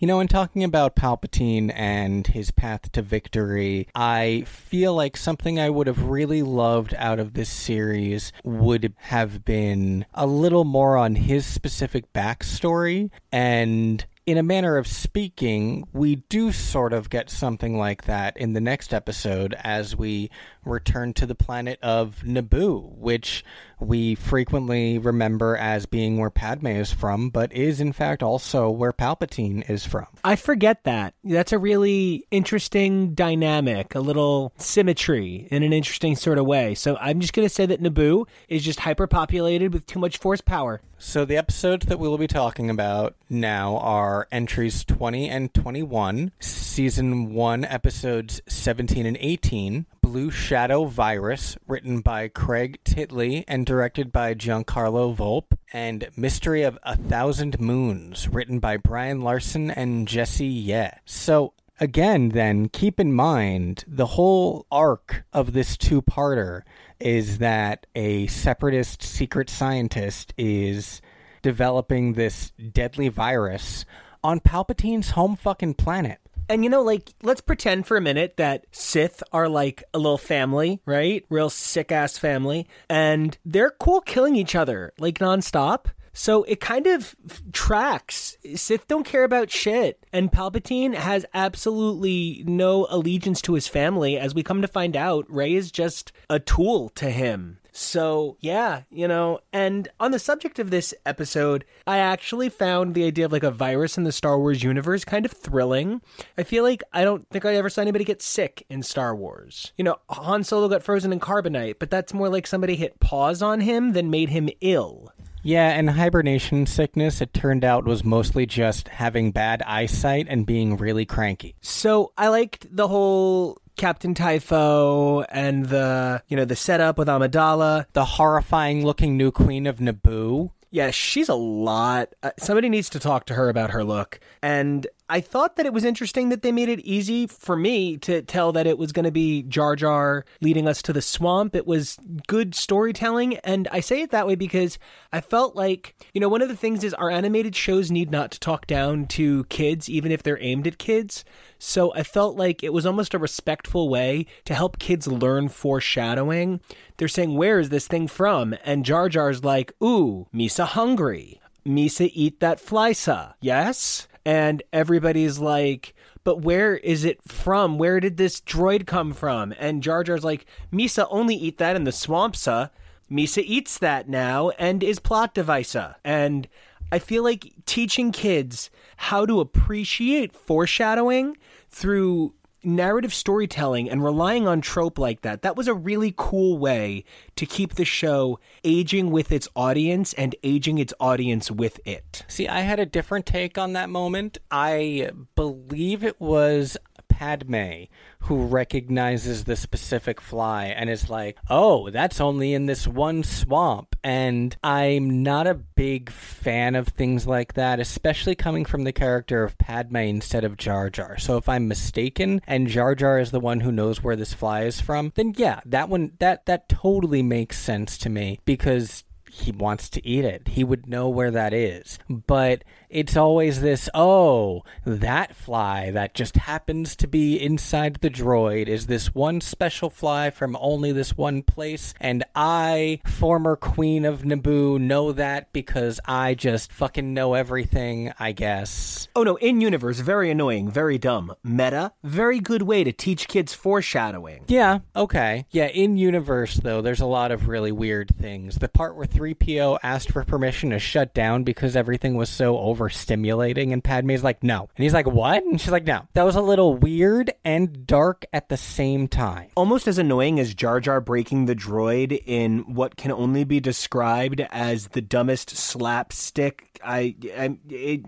You 0.06 0.08
know, 0.10 0.20
in 0.20 0.28
talking 0.28 0.64
about 0.64 0.96
Palpatine 0.96 1.72
and 1.74 2.28
his 2.28 2.52
path 2.52 2.92
to 2.92 3.02
victory, 3.02 3.88
I 3.96 4.44
feel 4.46 4.94
like 4.94 5.18
something 5.18 5.60
I 5.60 5.72
would 5.72 5.88
have 5.88 6.04
really 6.04 6.44
loved 6.44 6.94
out 7.00 7.18
of 7.18 7.34
this 7.34 7.50
series 7.50 8.32
would 8.44 8.94
have 8.98 9.44
been 9.44 10.06
a 10.14 10.28
little 10.28 10.64
more 10.64 10.96
on 10.96 11.16
his 11.16 11.48
specific 11.48 12.14
backstory 12.14 13.10
and 13.32 14.06
in 14.26 14.38
a 14.38 14.44
manner 14.44 14.78
of 14.78 14.88
speaking, 14.88 15.88
we 15.94 16.16
do 16.16 16.52
sort 16.52 16.94
of 16.94 17.10
get 17.10 17.30
something 17.30 17.78
like 17.78 18.06
that 18.06 18.36
in 18.38 18.54
the 18.54 18.62
next 18.62 18.94
episode 18.94 19.56
as 19.64 19.96
we 19.96 20.32
return 20.64 21.14
to 21.14 21.28
the 21.28 21.36
planet 21.36 21.78
of 21.84 22.24
Naboo, 22.26 22.98
which 22.98 23.46
we 23.80 24.16
frequently 24.16 24.98
remember 24.98 25.56
as 25.56 25.86
being 25.86 26.18
where 26.18 26.32
Padme 26.32 26.68
is 26.68 26.92
from, 26.92 27.30
but 27.30 27.54
is 27.54 27.80
in 27.80 27.94
fact 27.94 28.24
also 28.24 28.70
where 28.70 28.92
Palpatine 28.92 29.70
is 29.70 29.86
from. 29.86 30.08
I 30.24 30.36
forget 30.36 30.84
that. 30.86 31.14
That's 31.24 31.52
a 31.52 31.60
really 31.60 32.26
interesting 32.32 33.14
dynamic, 33.14 33.94
a 33.94 34.00
little 34.00 34.54
symmetry 34.58 35.48
in 35.52 35.62
an 35.62 35.72
interesting 35.72 36.16
sort 36.16 36.40
of 36.40 36.48
way. 36.48 36.74
So 36.74 36.98
I'm 36.98 37.20
just 37.20 37.34
going 37.34 37.48
to 37.48 37.54
say 37.54 37.68
that 37.68 37.82
Naboo 37.82 38.28
is 38.48 38.64
just 38.64 38.80
hyperpopulated 38.80 39.72
with 39.72 39.86
too 39.86 40.00
much 40.00 40.18
force 40.18 40.42
power. 40.42 40.82
So 40.98 41.26
the 41.26 41.38
episodes 41.38 41.86
that 41.88 42.00
we 42.00 42.08
will 42.08 42.18
be 42.18 42.28
talking 42.28 42.70
about 42.70 43.16
now 43.30 43.78
are 43.78 44.28
entries 44.32 44.84
20 44.86 45.30
and 45.30 45.54
21. 45.54 46.32
season 46.40 47.34
1, 47.34 47.66
episodes 47.66 48.42
17 48.48 49.06
and 49.06 49.18
18, 49.20 49.86
Blue 50.02 50.32
Shadow 50.32 50.86
Virus, 50.86 51.58
written 51.68 52.02
by 52.02 52.28
Craig 52.28 52.80
Titley 52.84 53.44
and 53.48 53.66
directed 53.66 54.12
by 54.12 54.34
Giancarlo 54.34 55.16
Volpe, 55.16 55.58
and 55.74 56.10
Mystery 56.16 56.64
of 56.64 56.78
a 56.84 56.96
Thousand 56.96 57.60
Moons, 57.60 58.30
written 58.30 58.60
by 58.60 58.78
Brian 58.78 59.22
Larsen 59.22 59.72
and 59.72 60.08
Jesse 60.08 60.46
Yeh. 60.46 60.92
So, 61.06 61.54
again, 61.80 62.30
then, 62.30 62.70
keep 62.70 63.00
in 63.00 63.14
mind 63.14 63.84
the 63.88 64.06
whole 64.06 64.66
arc 64.72 65.24
of 65.34 65.54
this 65.54 65.78
two 65.78 66.02
parter 66.02 66.62
is 67.00 67.40
that 67.40 67.86
a 67.96 68.28
separatist 68.28 69.04
secret 69.04 69.50
scientist 69.50 70.34
is 70.38 71.02
developing 71.42 72.14
this 72.14 72.52
deadly 72.72 73.10
virus 73.10 73.86
on 74.24 74.40
Palpatine's 74.40 75.12
home 75.12 75.36
fucking 75.36 75.76
planet. 75.76 76.20
And 76.48 76.64
you 76.64 76.70
know, 76.70 76.84
like, 76.84 77.14
let's 77.24 77.42
pretend 77.42 77.88
for 77.88 77.98
a 77.98 78.02
minute 78.02 78.38
that 78.38 78.66
Sith 78.72 79.24
are 79.32 79.50
like 79.50 79.84
a 79.94 79.98
little 79.98 80.18
family, 80.18 80.80
right? 80.86 81.26
Real 81.30 81.50
sick 81.50 81.92
ass 81.92 82.18
family. 82.18 82.68
And 82.90 83.38
they're 83.44 83.72
cool 83.72 84.02
killing 84.02 84.36
each 84.36 84.56
other, 84.56 84.94
like, 85.00 85.18
nonstop. 85.20 85.88
So 86.16 86.44
it 86.44 86.62
kind 86.62 86.88
of 86.88 87.16
tracks. 87.52 88.38
Sith 88.56 88.88
don't 88.88 89.06
care 89.06 89.26
about 89.26 89.52
shit. 89.52 90.02
And 90.14 90.32
Palpatine 90.32 90.96
has 90.96 91.26
absolutely 91.34 92.42
no 92.48 92.88
allegiance 92.90 93.42
to 93.42 93.54
his 93.54 93.68
family. 93.68 94.18
As 94.18 94.34
we 94.34 94.42
come 94.42 94.62
to 94.62 94.68
find 94.68 94.96
out, 94.96 95.30
Rey 95.30 95.54
is 95.54 95.72
just 95.72 96.14
a 96.30 96.40
tool 96.40 96.90
to 96.90 97.10
him. 97.12 97.60
So, 97.78 98.38
yeah, 98.40 98.84
you 98.90 99.06
know, 99.06 99.42
and 99.52 99.90
on 100.00 100.12
the 100.12 100.20
subject 100.20 100.60
of 100.60 100.70
this 100.70 100.94
episode, 101.06 101.66
I 101.86 101.98
actually 101.98 102.48
found 102.48 102.96
the 102.96 103.04
idea 103.04 103.26
of 103.26 103.34
like 103.34 103.44
a 103.44 103.52
virus 103.52 103.98
in 103.98 104.06
the 104.06 104.14
Star 104.14 104.40
Wars 104.40 104.64
universe 104.64 105.04
kind 105.04 105.26
of 105.26 105.34
thrilling. 105.34 106.02
I 106.38 106.44
feel 106.44 106.64
like 106.64 106.82
I 106.94 107.04
don't 107.04 107.28
think 107.30 107.44
I 107.44 107.56
ever 107.56 107.70
saw 107.70 107.82
anybody 107.82 108.06
get 108.06 108.22
sick 108.22 108.66
in 108.70 108.82
Star 108.82 109.14
Wars. 109.14 109.74
You 109.76 109.84
know, 109.84 109.98
Han 110.08 110.46
Solo 110.46 110.70
got 110.70 110.84
frozen 110.84 111.12
in 111.12 111.20
carbonite, 111.20 111.76
but 111.78 111.90
that's 111.90 112.14
more 112.14 112.30
like 112.30 112.48
somebody 112.48 112.78
hit 112.78 113.02
pause 113.02 113.42
on 113.42 113.60
him 113.60 113.92
than 113.92 114.10
made 114.10 114.30
him 114.30 114.50
ill. 114.62 115.12
Yeah, 115.46 115.70
and 115.70 115.92
hibernation 115.92 116.66
sickness, 116.66 117.22
it 117.22 117.32
turned 117.32 117.64
out, 117.64 117.86
was 117.86 118.04
mostly 118.04 118.48
just 118.48 118.88
having 118.88 119.32
bad 119.32 119.62
eyesight 119.62 120.26
and 120.28 120.44
being 120.44 120.76
really 120.76 121.06
cranky. 121.06 121.54
So 121.62 122.14
I 122.18 122.30
liked 122.30 122.66
the 122.76 122.88
whole 122.88 123.62
Captain 123.76 124.16
Typho 124.16 125.22
and 125.30 125.68
the 125.68 126.24
you 126.28 126.36
know 126.36 126.46
the 126.46 126.56
setup 126.56 126.98
with 126.98 127.08
Amidala. 127.08 127.86
The 127.94 128.06
horrifying 128.06 128.84
looking 128.84 129.18
new 129.18 129.30
queen 129.30 129.68
of 129.68 129.78
Naboo. 129.78 130.50
Yeah, 130.72 130.90
she's 130.90 131.30
a 131.30 131.36
lot. 131.36 132.14
Uh, 132.24 132.32
somebody 132.40 132.68
needs 132.68 132.90
to 132.90 133.00
talk 133.00 133.28
to 133.28 133.36
her 133.36 133.48
about 133.48 133.70
her 133.70 133.84
look. 133.84 134.20
And 134.42 134.88
I 135.08 135.22
thought 135.22 135.56
that 135.58 135.68
it 135.68 135.74
was 135.74 135.86
interesting 135.86 136.30
that 136.30 136.42
they 136.42 136.52
made 136.52 136.68
it 136.68 136.80
easy 136.80 137.28
for 137.28 137.56
me 137.56 137.96
to 137.98 138.24
tell 138.24 138.52
that 138.54 138.66
it 138.66 138.80
was 138.80 138.92
going 138.92 139.06
to 139.06 139.12
be 139.12 139.44
Jar 139.44 139.76
Jar 139.76 140.26
leading 140.42 140.68
us 140.68 140.82
to 140.82 140.94
the 140.94 141.02
swamp. 141.02 141.56
It 141.56 141.68
was 141.68 142.00
good 142.26 142.56
storytelling. 142.56 143.38
And 143.38 143.68
I 143.72 143.82
say 143.82 144.02
it 144.02 144.10
that 144.10 144.26
way 144.26 144.34
because 144.34 144.80
I 145.14 145.22
felt 145.22 145.56
like, 145.56 145.96
you 146.14 146.20
know, 146.20 146.28
one 146.28 146.42
of 146.42 146.50
the 146.50 146.56
things 146.56 146.84
is 146.84 146.96
our 146.96 147.12
animated 147.12 147.56
shows 147.56 147.92
need 147.92 148.10
not 148.10 148.32
to 148.32 148.40
talk 148.40 148.66
down 148.66 149.06
to 149.08 149.44
kids, 149.46 149.90
even 149.90 150.12
if 150.12 150.24
they're 150.24 150.42
aimed 150.42 150.66
at 150.66 150.80
kids. 150.80 151.24
So 151.60 151.94
I 151.94 152.02
felt 152.02 152.36
like 152.36 152.64
it 152.64 152.74
was 152.74 152.88
almost 152.88 153.14
a 153.14 153.20
respectful 153.20 153.90
way 153.90 154.26
to 154.46 154.56
help 154.56 154.80
kids 154.80 155.08
learn 155.08 155.50
foreshadowing. 155.50 156.62
They're 156.98 157.08
saying, 157.08 157.36
Where 157.36 157.60
is 157.60 157.70
this 157.70 157.88
thing 157.88 158.08
from? 158.08 158.56
And 158.64 158.84
Jar 158.84 159.08
Jar's 159.10 159.44
like, 159.44 159.72
Ooh, 159.84 160.28
Misa 160.34 160.66
hungry. 160.66 161.42
Misa 161.64 162.10
eat 162.14 162.40
that 162.40 162.60
flysa. 162.60 163.36
Yes? 163.40 164.08
And 164.26 164.64
everybody's 164.74 165.40
like, 165.40 165.94
but 166.24 166.42
where 166.42 166.78
is 166.78 167.06
it 167.06 167.22
from? 167.24 167.78
Where 167.78 168.00
did 168.00 168.18
this 168.18 168.42
droid 168.42 168.88
come 168.88 169.14
from? 169.14 169.54
And 169.60 169.84
Jar 169.84 170.04
Jar's 170.04 170.24
like, 170.24 170.46
Misa 170.74 171.08
only 171.12 171.36
eat 171.36 171.60
that 171.60 171.76
in 171.76 171.84
the 171.84 171.92
swampsa. 171.92 172.72
Misa 173.10 173.44
eats 173.46 173.78
that 173.78 174.10
now 174.10 174.50
and 174.58 174.84
is 174.84 175.00
plot 175.00 175.36
devisa. 175.36 175.96
And 176.04 176.48
I 176.92 176.98
feel 176.98 177.24
like 177.24 177.54
teaching 177.66 178.12
kids 178.12 178.72
how 178.98 179.26
to 179.28 179.40
appreciate 179.40 180.36
foreshadowing 180.36 181.38
through 181.70 182.34
narrative 182.66 183.14
storytelling 183.14 183.90
and 183.90 184.04
relying 184.04 184.48
on 184.48 184.62
trope 184.62 185.00
like 185.00 185.22
that 185.22 185.42
that 185.42 185.56
was 185.56 185.68
a 185.68 185.74
really 185.74 186.14
cool 186.18 186.58
way 186.58 187.04
to 187.36 187.46
keep 187.46 187.76
the 187.76 187.86
show 187.86 188.40
aging 188.64 189.12
with 189.12 189.32
its 189.32 189.48
audience 189.56 190.14
and 190.14 190.36
aging 190.44 190.78
its 190.78 190.94
audience 191.00 191.50
with 191.50 191.80
it 191.86 192.24
See, 192.28 192.48
I 192.48 192.62
had 192.62 192.80
a 192.80 192.86
different 192.86 193.26
take 193.26 193.58
on 193.58 193.74
that 193.74 193.90
moment. 193.90 194.38
I 194.52 195.12
believe 195.36 196.04
it 196.04 196.20
was 196.20 196.78
Padme 197.18 197.86
who 198.20 198.46
recognizes 198.46 199.46
the 199.46 199.56
specific 199.56 200.20
fly 200.20 200.66
and 200.66 200.90
is 200.90 201.10
like, 201.10 201.38
oh, 201.50 201.90
that's 201.90 202.20
only 202.20 202.54
in 202.54 202.66
this 202.66 202.86
one 202.86 203.24
swamp. 203.24 203.96
And 204.04 204.56
I'm 204.62 205.24
not 205.24 205.48
a 205.48 205.54
big 205.54 206.10
fan 206.10 206.76
of 206.76 206.90
things 206.90 207.26
like 207.26 207.54
that, 207.54 207.80
especially 207.80 208.36
coming 208.36 208.66
from 208.66 208.84
the 208.84 208.92
character 208.92 209.46
of 209.46 209.58
Padme 209.58 209.96
instead 209.96 210.44
of 210.44 210.58
Jar 210.58 210.90
Jar. 210.90 211.18
So 211.18 211.38
if 211.38 211.48
I'm 211.48 211.70
mistaken 211.70 212.42
and 212.46 212.68
Jar 212.68 212.96
Jar 212.96 213.18
is 213.18 213.32
the 213.32 213.40
one 213.40 213.62
who 213.62 213.72
knows 213.72 214.04
where 214.04 214.18
this 214.18 214.34
fly 214.34 214.64
is 214.64 214.82
from, 214.82 215.14
then 215.16 215.34
yeah, 215.38 215.62
that 215.66 215.88
one 215.88 216.12
that 216.20 216.46
that 216.48 216.68
totally 216.68 217.24
makes 217.24 217.58
sense 217.58 217.98
to 218.00 218.10
me 218.10 218.40
because 218.44 219.06
he 219.36 219.52
wants 219.52 219.90
to 219.90 220.06
eat 220.08 220.24
it. 220.24 220.48
He 220.50 220.64
would 220.64 220.88
know 220.88 221.10
where 221.10 221.32
that 221.32 221.54
is. 221.54 222.00
But 222.10 222.64
it's 222.90 223.18
always 223.18 223.62
this 223.62 223.90
oh, 223.94 224.64
that 224.86 225.36
fly 225.36 225.92
that 225.92 226.14
just 226.14 226.38
happens 226.38 226.96
to 226.96 227.08
be 227.08 227.36
inside 227.36 227.96
the 227.96 228.10
droid 228.10 228.68
is 228.68 228.88
this 228.88 229.14
one 229.14 229.42
special 229.42 229.90
fly 229.90 230.30
from 230.30 230.58
only 230.62 230.92
this 230.94 231.18
one 231.18 231.42
place. 231.42 231.94
And 232.00 232.24
I, 232.34 233.02
former 233.06 233.56
queen 233.58 234.06
of 234.06 234.22
Naboo, 234.22 234.80
know 234.80 235.12
that 235.12 235.52
because 235.52 236.00
I 236.06 236.34
just 236.34 236.72
fucking 236.72 237.14
know 237.14 237.34
everything, 237.34 238.14
I 238.18 238.32
guess. 238.32 239.08
oh 239.16 239.24
no 239.24 239.36
in 239.38 239.60
universe 239.62 240.00
very 240.00 240.32
annoying 240.32 240.70
very 240.70 240.98
dumb 240.98 241.36
meta 241.44 241.92
very 242.04 242.40
good 242.40 242.62
way 242.62 242.84
to 242.84 242.92
teach 242.92 243.28
kids 243.28 243.54
foreshadowing 243.54 244.44
Yeah, 244.48 244.80
okay. 244.96 245.46
Yeah, 245.52 245.68
in 245.68 245.98
universe 245.98 246.56
though, 246.56 246.82
there's 246.82 247.02
a 247.02 247.06
lot 247.06 247.32
of 247.32 247.48
really 247.48 247.72
weird 247.72 248.16
things. 248.18 248.56
The 248.56 248.70
part 248.70 248.96
where 248.96 249.06
3PO 249.26 249.80
asked 249.82 250.12
for 250.12 250.24
permission 250.24 250.70
to 250.70 250.78
shut 250.78 251.14
down 251.14 251.44
because 251.44 251.76
everything 251.76 252.16
was 252.16 252.30
so 252.30 252.56
overstimulating 252.56 253.74
and 253.74 253.84
Padme's 253.84 254.24
like, 254.24 254.44
"No." 254.44 254.70
And 254.76 254.84
he's 254.84 254.94
like, 254.94 255.08
"What?" 255.08 255.44
And 255.44 255.60
she's 255.60 255.72
like, 255.72 255.86
"No." 255.86 256.08
That 256.14 256.24
was 256.24 256.36
a 256.36 256.42
little 256.42 256.76
weird 256.76 257.32
and 257.44 257.88
dark 257.88 258.26
at 258.32 258.50
the 258.50 258.58
same 258.58 259.08
time. 259.08 259.50
almost 259.56 259.88
as 259.88 259.98
annoying 259.98 260.40
as 260.40 260.54
Jar 260.54 260.80
Jar 260.80 261.02
breaking 261.02 261.46
the 261.46 261.56
droid 261.56 262.22
in 262.26 262.60
what 262.76 262.98
can 262.98 263.12
only 263.12 263.44
be 263.44 263.60
described 263.60 264.42
as 264.52 264.90
the 264.90 265.02
dumbest 265.02 265.50
slapstick. 265.50 266.75
I 266.86 267.16
I, 267.38 267.58
it, 267.70 268.06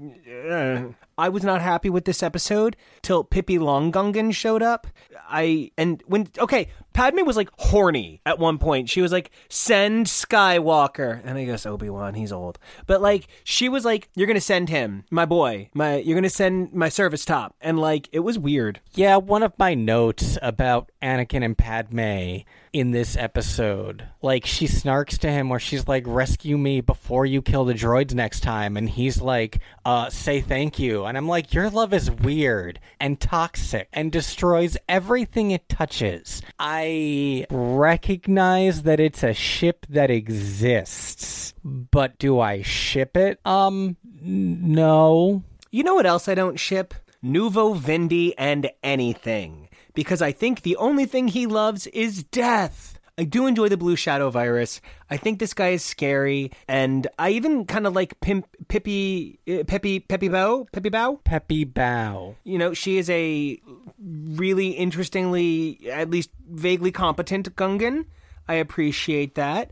uh, 0.49 0.93
I 1.17 1.29
was 1.29 1.43
not 1.43 1.61
happy 1.61 1.89
with 1.89 2.05
this 2.05 2.21
episode 2.21 2.75
till 3.01 3.23
Pippi 3.23 3.57
Longgungan 3.57 4.33
showed 4.33 4.61
up. 4.61 4.87
I 5.29 5.71
and 5.77 6.03
when 6.05 6.27
okay, 6.37 6.69
Padme 6.93 7.25
was 7.25 7.35
like 7.35 7.49
horny 7.57 8.21
at 8.25 8.39
one 8.39 8.57
point. 8.59 8.89
She 8.89 9.01
was 9.01 9.11
like, 9.11 9.31
"Send 9.49 10.05
Skywalker," 10.05 11.21
and 11.25 11.37
I 11.37 11.45
guess 11.45 11.65
Obi 11.65 11.89
Wan. 11.89 12.13
He's 12.13 12.31
old, 12.31 12.59
but 12.85 13.01
like 13.01 13.27
she 13.43 13.67
was 13.67 13.83
like, 13.83 14.09
"You're 14.15 14.27
gonna 14.27 14.39
send 14.39 14.69
him, 14.69 15.05
my 15.09 15.25
boy. 15.25 15.69
My 15.73 15.97
you're 15.97 16.15
gonna 16.15 16.29
send 16.29 16.73
my 16.73 16.89
service 16.89 17.25
top," 17.25 17.55
and 17.61 17.79
like 17.79 18.09
it 18.11 18.19
was 18.19 18.37
weird. 18.37 18.79
Yeah, 18.93 19.17
one 19.17 19.43
of 19.43 19.53
my 19.57 19.73
notes 19.73 20.37
about 20.41 20.91
Anakin 21.01 21.43
and 21.43 21.57
Padme 21.57 22.43
in 22.73 22.91
this 22.91 23.15
episode, 23.17 24.05
like 24.21 24.45
she 24.45 24.67
snarks 24.67 25.17
to 25.19 25.29
him 25.29 25.49
where 25.49 25.59
she's 25.59 25.87
like, 25.87 26.03
"Rescue 26.05 26.57
me 26.57 26.81
before 26.81 27.25
you 27.25 27.41
kill 27.41 27.65
the 27.65 27.73
droids 27.73 28.13
next 28.13 28.41
time," 28.41 28.77
and 28.77 28.89
he's 28.89 29.21
like, 29.21 29.59
"Uh, 29.85 30.09
say 30.09 30.41
thank 30.41 30.77
you." 30.79 31.05
And 31.05 31.17
I'm 31.17 31.27
like, 31.27 31.53
"Your 31.53 31.69
love 31.69 31.93
is 31.93 32.11
weird 32.11 32.79
and 32.99 33.19
toxic 33.19 33.87
and 33.93 34.11
destroys 34.11 34.77
everything 34.87 35.51
it 35.51 35.67
touches." 35.69 36.41
I 36.59 37.45
recognize 37.49 38.83
that 38.83 38.99
it's 38.99 39.23
a 39.23 39.33
ship 39.33 39.85
that 39.89 40.11
exists, 40.11 41.53
but 41.63 42.17
do 42.19 42.39
I 42.39 42.61
ship 42.61 43.15
it? 43.17 43.39
Um, 43.45 43.97
n- 44.21 44.73
no. 44.73 45.43
You 45.71 45.83
know 45.83 45.95
what 45.95 46.05
else 46.05 46.27
I 46.27 46.35
don't 46.35 46.59
ship? 46.59 46.93
Nuvo 47.23 47.77
Vindi 47.77 48.33
and 48.37 48.69
anything. 48.83 49.66
Because 49.97 50.21
I 50.21 50.31
think 50.31 50.61
the 50.61 50.75
only 50.75 51.07
thing 51.07 51.27
he 51.27 51.47
loves 51.47 51.87
is 51.87 52.21
death. 52.21 52.99
I 53.17 53.23
do 53.23 53.47
enjoy 53.47 53.67
the 53.67 53.77
Blue 53.77 53.95
Shadow 53.95 54.29
virus. 54.29 54.79
I 55.09 55.17
think 55.17 55.39
this 55.39 55.55
guy 55.55 55.69
is 55.69 55.83
scary, 55.83 56.51
and 56.67 57.07
I 57.17 57.31
even 57.31 57.65
kind 57.65 57.87
of 57.87 57.95
like 57.95 58.19
Pimp, 58.19 58.45
Pippi, 58.67 59.39
uh, 59.49 59.63
Peppy, 59.63 60.01
Peppi 60.01 60.31
Bow, 60.31 60.67
Peppi 60.71 60.91
Bow. 60.91 61.19
Peppi 61.25 61.73
Bow. 61.73 62.35
You 62.43 62.59
know, 62.59 62.75
she 62.75 62.99
is 62.99 63.09
a 63.09 63.59
really 63.99 64.69
interestingly, 64.69 65.79
at 65.91 66.11
least 66.11 66.29
vaguely 66.47 66.91
competent 66.91 67.55
Gungan. 67.55 68.05
I 68.47 68.53
appreciate 68.53 69.33
that. 69.33 69.71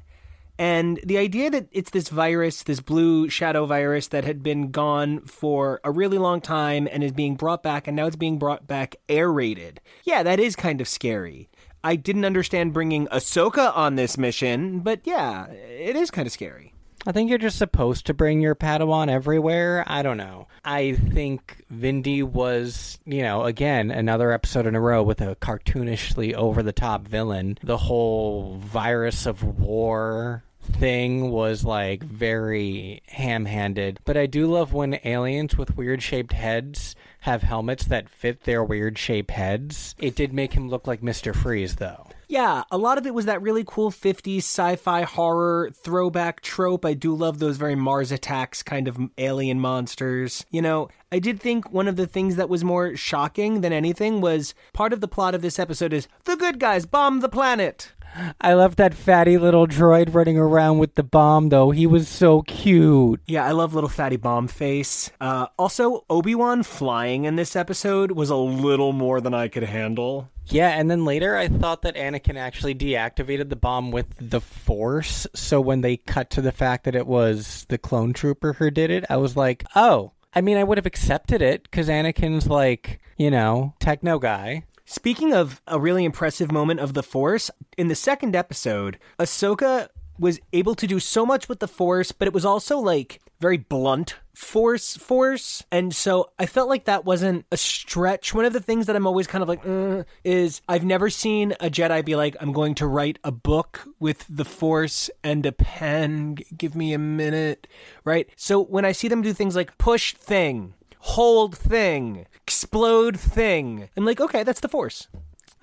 And 0.58 1.00
the 1.04 1.18
idea 1.18 1.50
that 1.50 1.68
it's 1.72 1.90
this 1.90 2.10
virus, 2.10 2.64
this 2.64 2.80
blue 2.80 3.28
shadow 3.30 3.66
virus 3.66 4.08
that 4.10 4.24
had 4.24 4.42
been 4.42 4.72
gone 4.72 5.22
for 5.22 5.82
a 5.84 5.92
really 5.92 6.18
long 6.18 6.40
time 6.40 6.88
and 6.92 7.04
is 7.04 7.12
being 7.12 7.36
brought 7.36 7.64
back, 7.64 7.88
and 7.88 7.96
now 7.96 8.06
it's 8.06 8.16
being 8.16 8.40
brought 8.40 8.68
back 8.68 8.96
aerated. 9.10 9.82
Yeah, 10.04 10.24
that 10.24 10.40
is 10.40 10.56
kind 10.56 10.80
of 10.80 10.88
scary. 10.88 11.50
I 11.84 11.96
didn't 11.96 12.26
understand 12.26 12.74
bringing 12.74 13.08
Ahsoka 13.08 13.76
on 13.76 13.96
this 13.96 14.18
mission, 14.18 14.80
but 14.80 15.02
yeah, 15.04 15.48
it 15.48 15.96
is 15.96 16.10
kind 16.10 16.26
of 16.26 16.32
scary. 16.32 16.75
I 17.08 17.12
think 17.12 17.30
you're 17.30 17.38
just 17.38 17.60
supposed 17.60 18.08
to 18.08 18.16
bring 18.16 18.42
your 18.42 18.56
Padawan 18.56 19.10
everywhere. 19.10 19.84
I 19.86 20.02
don't 20.02 20.18
know. 20.18 20.48
I 20.64 20.94
think 20.94 21.64
Vindi 21.72 22.24
was, 22.24 22.98
you 23.06 23.22
know, 23.22 23.44
again, 23.44 23.92
another 23.92 24.32
episode 24.32 24.66
in 24.66 24.74
a 24.74 24.82
row 24.82 25.04
with 25.04 25.22
a 25.22 25.36
cartoonishly 25.36 26.34
over 26.34 26.64
the 26.64 26.74
top 26.74 27.08
villain. 27.08 27.60
The 27.64 27.78
whole 27.78 28.56
virus 28.56 29.28
of 29.28 29.44
war 29.44 30.44
thing 30.64 31.30
was 31.30 31.64
like 31.64 32.04
very 32.04 33.04
ham 33.08 33.46
handed. 33.46 34.00
But 34.04 34.18
I 34.18 34.26
do 34.26 34.48
love 34.48 34.74
when 34.74 35.00
aliens 35.06 35.56
with 35.58 35.78
weird 35.78 36.02
shaped 36.02 36.34
heads 36.34 36.96
have 37.22 37.44
helmets 37.44 37.86
that 37.86 38.10
fit 38.10 38.44
their 38.44 38.64
weird 38.64 38.98
shaped 38.98 39.32
heads. 39.32 39.96
It 40.00 40.16
did 40.16 40.34
make 40.34 40.54
him 40.54 40.70
look 40.70 40.88
like 40.88 41.02
Mr. 41.02 41.36
Freeze, 41.36 41.76
though. 41.76 42.08
Yeah, 42.28 42.64
a 42.72 42.78
lot 42.78 42.98
of 42.98 43.06
it 43.06 43.14
was 43.14 43.26
that 43.26 43.42
really 43.42 43.64
cool 43.66 43.92
50s 43.92 44.38
sci 44.40 44.76
fi 44.76 45.04
horror 45.04 45.72
throwback 45.74 46.42
trope. 46.42 46.86
I 46.86 46.94
do 46.94 47.14
love 47.16 47.40
those 47.40 47.58
very 47.58 47.76
Mars 47.76 48.12
attacks 48.12 48.64
kind 48.64 48.88
of 48.88 48.98
alien 49.18 49.60
monsters. 49.60 50.46
You 50.50 50.62
know, 50.62 50.90
I 51.12 51.20
did 51.20 51.40
think 51.40 51.72
one 51.72 51.88
of 51.88 51.96
the 51.96 52.08
things 52.08 52.36
that 52.36 52.50
was 52.50 52.64
more 52.64 52.96
shocking 52.96 53.62
than 53.62 53.74
anything 53.74 54.22
was 54.22 54.54
part 54.74 54.94
of 54.94 55.02
the 55.02 55.08
plot 55.08 55.36
of 55.36 55.42
this 55.42 55.60
episode 55.60 55.94
is 55.94 56.08
the 56.24 56.36
good 56.36 56.60
guys 56.60 56.86
bomb 56.86 57.20
the 57.20 57.30
planet. 57.30 57.92
I 58.40 58.54
love 58.54 58.78
that 58.78 58.94
fatty 58.94 59.38
little 59.38 59.68
droid 59.68 60.14
running 60.14 60.38
around 60.38 60.78
with 60.78 60.96
the 60.96 61.04
bomb, 61.04 61.50
though. 61.50 61.72
He 61.72 61.86
was 61.86 62.08
so 62.08 62.44
cute. 62.44 63.20
Yeah, 63.28 63.46
I 63.46 63.52
love 63.52 63.74
little 63.74 63.90
fatty 63.90 64.16
bomb 64.16 64.48
face. 64.48 65.12
Uh, 65.20 65.48
also, 65.58 66.06
Obi 66.10 66.34
Wan 66.34 66.64
flying 66.64 67.26
in 67.26 67.36
this 67.36 67.56
episode 67.56 68.12
was 68.12 68.30
a 68.30 68.36
little 68.36 68.94
more 68.94 69.20
than 69.20 69.34
I 69.34 69.50
could 69.50 69.64
handle. 69.64 70.30
Yeah, 70.48 70.70
and 70.70 70.90
then 70.90 71.06
later 71.06 71.36
I 71.36 71.48
thought 71.48 71.82
that 71.82 71.96
Anakin 71.96 72.36
actually 72.36 72.76
deactivated 72.76 73.50
the 73.50 73.56
bomb 73.56 73.92
with 73.92 74.08
the 74.20 74.42
Force. 74.42 75.26
So 75.34 75.60
when 75.60 75.82
they 75.82 75.98
cut 75.98 76.30
to 76.32 76.42
the 76.42 76.52
fact 76.52 76.84
that 76.86 76.96
it 76.96 77.08
was 77.08 77.66
the 77.70 77.78
clone 77.78 78.14
trooper 78.14 78.54
who 78.54 78.70
did 78.70 78.92
it, 78.92 79.06
I 79.10 79.18
was 79.18 79.36
like, 79.36 79.66
oh. 79.76 80.12
I 80.38 80.42
mean, 80.42 80.58
I 80.58 80.64
would 80.66 80.78
have 80.78 80.86
accepted 80.86 81.42
it 81.42 81.64
because 81.64 81.88
Anakin's 81.88 82.48
like, 82.48 83.00
you 83.18 83.32
know, 83.32 83.74
techno 83.80 84.20
guy. 84.20 84.66
Speaking 84.86 85.34
of 85.34 85.62
a 85.66 85.80
really 85.80 86.06
impressive 86.06 86.52
moment 86.52 86.80
of 86.82 86.94
the 86.94 87.04
Force, 87.04 87.50
in 87.78 87.88
the 87.88 87.96
second 87.96 88.36
episode, 88.36 89.00
Ahsoka 89.18 89.88
was 90.20 90.40
able 90.54 90.76
to 90.76 90.88
do 90.88 91.00
so 91.00 91.26
much 91.26 91.50
with 91.50 91.60
the 91.60 91.68
Force, 91.68 92.12
but 92.12 92.28
it 92.28 92.34
was 92.34 92.46
also 92.46 92.78
like 92.78 93.22
very 93.46 93.58
blunt 93.58 94.16
force 94.34 94.98
force. 94.98 95.64
And 95.72 95.94
so 95.94 96.32
i 96.40 96.48
felt 96.48 96.68
like 96.68 96.86
that 96.86 97.06
wasn't 97.06 97.46
a 97.52 97.58
stretch. 97.58 98.34
One 98.34 98.44
of 98.44 98.54
the 98.54 98.60
things 98.60 98.88
that 98.88 98.96
i'm 98.96 99.06
always 99.06 99.28
kind 99.28 99.44
of 99.44 99.48
like 99.48 99.64
uh, 99.64 100.04
is 100.24 100.62
i've 100.68 100.84
never 100.84 101.12
seen 101.12 101.52
a 101.60 101.70
jedi 101.70 102.04
be 102.04 102.16
like 102.16 102.36
i'm 102.42 102.52
going 102.52 102.74
to 102.82 102.88
write 102.88 103.20
a 103.24 103.32
book 103.32 103.88
with 104.00 104.26
the 104.28 104.46
force 104.46 105.12
and 105.24 105.46
a 105.46 105.52
pen. 105.52 106.38
G- 106.38 106.46
give 106.58 106.74
me 106.76 106.92
a 106.94 106.98
minute. 106.98 107.68
Right? 108.04 108.28
So 108.36 108.64
when 108.64 108.84
i 108.84 108.92
see 108.92 109.08
them 109.08 109.22
do 109.22 109.32
things 109.32 109.56
like 109.56 109.78
push 109.78 110.16
thing 110.16 110.74
hold 110.98 111.56
thing 111.56 112.26
explode 112.42 113.20
thing 113.20 113.88
i'm 113.96 114.06
like 114.06 114.20
okay 114.20 114.42
that's 114.42 114.62
the 114.62 114.68
force 114.68 115.08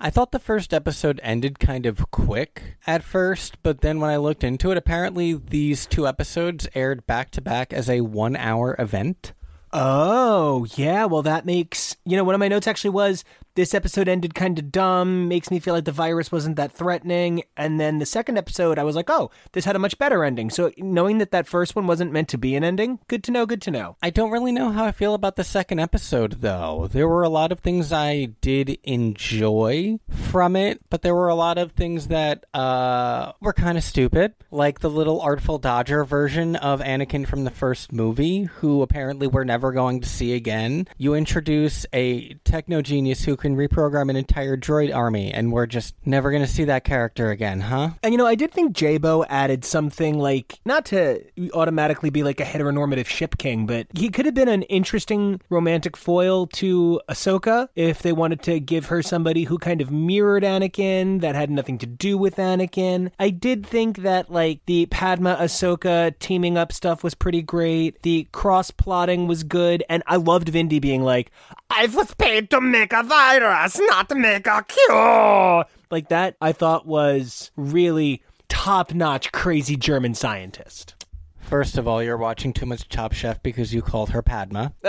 I 0.05 0.09
thought 0.09 0.33
the 0.33 0.37
first 0.39 0.73
episode 0.73 1.21
ended 1.23 1.59
kind 1.59 1.85
of 1.85 2.11
quick 2.11 2.75
at 2.85 3.05
first, 3.05 3.63
but 3.63 3.79
then 3.79 4.01
when 4.01 4.09
I 4.09 4.17
looked 4.17 4.43
into 4.43 4.69
it, 4.69 4.75
apparently 4.75 5.31
these 5.33 5.85
two 5.85 6.05
episodes 6.05 6.67
aired 6.75 7.07
back 7.07 7.31
to 7.31 7.41
back 7.41 7.71
as 7.71 7.89
a 7.89 8.01
one 8.01 8.35
hour 8.35 8.75
event. 8.77 9.31
Oh, 9.73 10.67
yeah. 10.75 11.05
Well, 11.05 11.23
that 11.23 11.45
makes, 11.45 11.97
you 12.05 12.15
know, 12.15 12.23
one 12.23 12.35
of 12.35 12.39
my 12.39 12.47
notes 12.47 12.67
actually 12.67 12.91
was 12.91 13.25
this 13.55 13.73
episode 13.73 14.07
ended 14.07 14.33
kind 14.33 14.57
of 14.57 14.71
dumb, 14.71 15.27
makes 15.27 15.51
me 15.51 15.59
feel 15.59 15.73
like 15.73 15.85
the 15.85 15.91
virus 15.91 16.31
wasn't 16.31 16.55
that 16.55 16.71
threatening. 16.71 17.43
And 17.55 17.79
then 17.79 17.99
the 17.99 18.05
second 18.05 18.37
episode, 18.37 18.79
I 18.79 18.83
was 18.83 18.95
like, 18.95 19.09
oh, 19.09 19.29
this 19.51 19.65
had 19.65 19.75
a 19.75 19.79
much 19.79 19.97
better 19.97 20.23
ending. 20.23 20.49
So 20.49 20.71
knowing 20.77 21.19
that 21.19 21.31
that 21.31 21.47
first 21.47 21.75
one 21.75 21.85
wasn't 21.85 22.11
meant 22.11 22.29
to 22.29 22.37
be 22.37 22.55
an 22.55 22.63
ending, 22.63 22.99
good 23.07 23.23
to 23.25 23.31
know, 23.31 23.45
good 23.45 23.61
to 23.63 23.71
know. 23.71 23.95
I 24.01 24.09
don't 24.09 24.31
really 24.31 24.51
know 24.51 24.71
how 24.71 24.85
I 24.85 24.91
feel 24.91 25.13
about 25.13 25.35
the 25.35 25.43
second 25.43 25.79
episode, 25.79 26.41
though. 26.41 26.87
There 26.91 27.07
were 27.07 27.23
a 27.23 27.29
lot 27.29 27.51
of 27.51 27.59
things 27.59 27.93
I 27.93 28.25
did 28.41 28.79
enjoy 28.83 29.99
from 30.09 30.55
it, 30.55 30.81
but 30.89 31.03
there 31.03 31.15
were 31.15 31.29
a 31.29 31.35
lot 31.35 31.57
of 31.57 31.73
things 31.73 32.07
that 32.07 32.45
uh, 32.53 33.33
were 33.39 33.53
kind 33.53 33.77
of 33.77 33.83
stupid, 33.83 34.33
like 34.51 34.79
the 34.79 34.89
little 34.89 35.21
Artful 35.21 35.59
Dodger 35.59 36.03
version 36.05 36.55
of 36.55 36.81
Anakin 36.81 37.27
from 37.27 37.43
the 37.43 37.51
first 37.51 37.91
movie, 37.91 38.43
who 38.43 38.81
apparently 38.81 39.27
we're 39.27 39.43
never 39.43 39.62
going 39.71 40.01
to 40.01 40.09
see 40.09 40.33
again. 40.33 40.87
You 40.97 41.13
introduce 41.13 41.85
a 41.93 42.33
techno 42.43 42.81
genius 42.81 43.23
who 43.23 43.35
can 43.35 43.55
reprogram 43.55 44.09
an 44.09 44.15
entire 44.15 44.57
droid 44.57 44.93
army, 44.93 45.31
and 45.31 45.51
we're 45.51 45.65
just 45.65 45.95
never 46.05 46.31
going 46.31 46.43
to 46.43 46.51
see 46.51 46.65
that 46.65 46.83
character 46.83 47.29
again, 47.29 47.61
huh? 47.61 47.91
And 48.03 48.13
you 48.13 48.17
know, 48.17 48.27
I 48.27 48.35
did 48.35 48.51
think 48.51 48.75
Jaybo 48.75 49.25
added 49.29 49.65
something 49.65 50.19
like, 50.19 50.59
not 50.65 50.85
to 50.87 51.23
automatically 51.53 52.09
be 52.09 52.23
like 52.23 52.39
a 52.39 52.45
heteronormative 52.45 53.07
ship 53.07 53.37
king, 53.37 53.65
but 53.65 53.87
he 53.95 54.09
could 54.09 54.25
have 54.25 54.35
been 54.35 54.49
an 54.49 54.63
interesting 54.63 55.39
romantic 55.49 55.95
foil 55.95 56.47
to 56.47 57.01
Ahsoka 57.09 57.69
if 57.75 58.01
they 58.01 58.11
wanted 58.11 58.41
to 58.43 58.59
give 58.59 58.87
her 58.87 59.01
somebody 59.01 59.43
who 59.45 59.57
kind 59.57 59.81
of 59.81 59.91
mirrored 59.91 60.43
Anakin 60.43 61.21
that 61.21 61.35
had 61.35 61.49
nothing 61.49 61.77
to 61.79 61.85
do 61.85 62.17
with 62.17 62.35
Anakin. 62.35 63.11
I 63.19 63.29
did 63.29 63.65
think 63.65 63.97
that 63.99 64.31
like 64.31 64.61
the 64.65 64.85
Padma 64.87 65.37
Ahsoka 65.39 66.17
teaming 66.19 66.57
up 66.57 66.71
stuff 66.71 67.03
was 67.03 67.13
pretty 67.13 67.41
great. 67.41 68.01
The 68.03 68.27
cross 68.31 68.71
plotting 68.71 69.27
was 69.27 69.43
good, 69.53 69.83
and 69.87 70.01
I 70.07 70.15
loved 70.15 70.47
Vindi 70.47 70.81
being 70.81 71.03
like, 71.03 71.29
I 71.69 71.85
was 71.85 72.11
paid 72.15 72.49
to 72.49 72.59
make 72.59 72.91
a 72.91 73.03
virus, 73.03 73.79
not 73.83 74.09
to 74.09 74.15
make 74.15 74.47
a 74.47 74.65
cure. 74.67 75.65
Like 75.91 76.09
that, 76.09 76.35
I 76.41 76.53
thought 76.53 76.87
was 76.87 77.51
really 77.55 78.23
top 78.49 78.95
notch, 78.95 79.31
crazy 79.31 79.75
German 79.77 80.15
scientist. 80.15 80.95
First 81.39 81.77
of 81.77 81.87
all, 81.87 82.01
you're 82.01 82.17
watching 82.17 82.51
too 82.51 82.65
much 82.65 82.89
Top 82.89 83.13
Chef 83.13 83.43
because 83.43 83.75
you 83.75 83.83
called 83.83 84.09
her 84.09 84.23
Padma. 84.23 84.73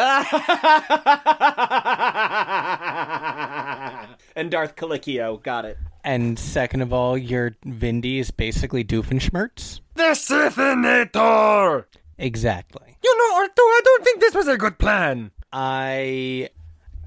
and 4.35 4.51
Darth 4.51 4.77
Colicchio, 4.77 5.43
got 5.43 5.67
it. 5.67 5.77
And 6.05 6.39
second 6.39 6.81
of 6.81 6.91
all, 6.91 7.19
your 7.19 7.51
Vindi 7.67 8.19
is 8.19 8.31
basically 8.31 8.83
Doofenshmirtz. 8.83 9.81
The 9.95 10.15
Sithinator! 10.15 11.85
Exactly. 12.19 12.97
You 13.03 13.19
know, 13.19 13.37
Arturo, 13.37 13.67
I 13.67 13.81
don't 13.85 14.05
think 14.05 14.21
this 14.21 14.35
was 14.35 14.49
a 14.49 14.57
good 14.57 14.79
plan. 14.79 15.31
I 15.53 16.51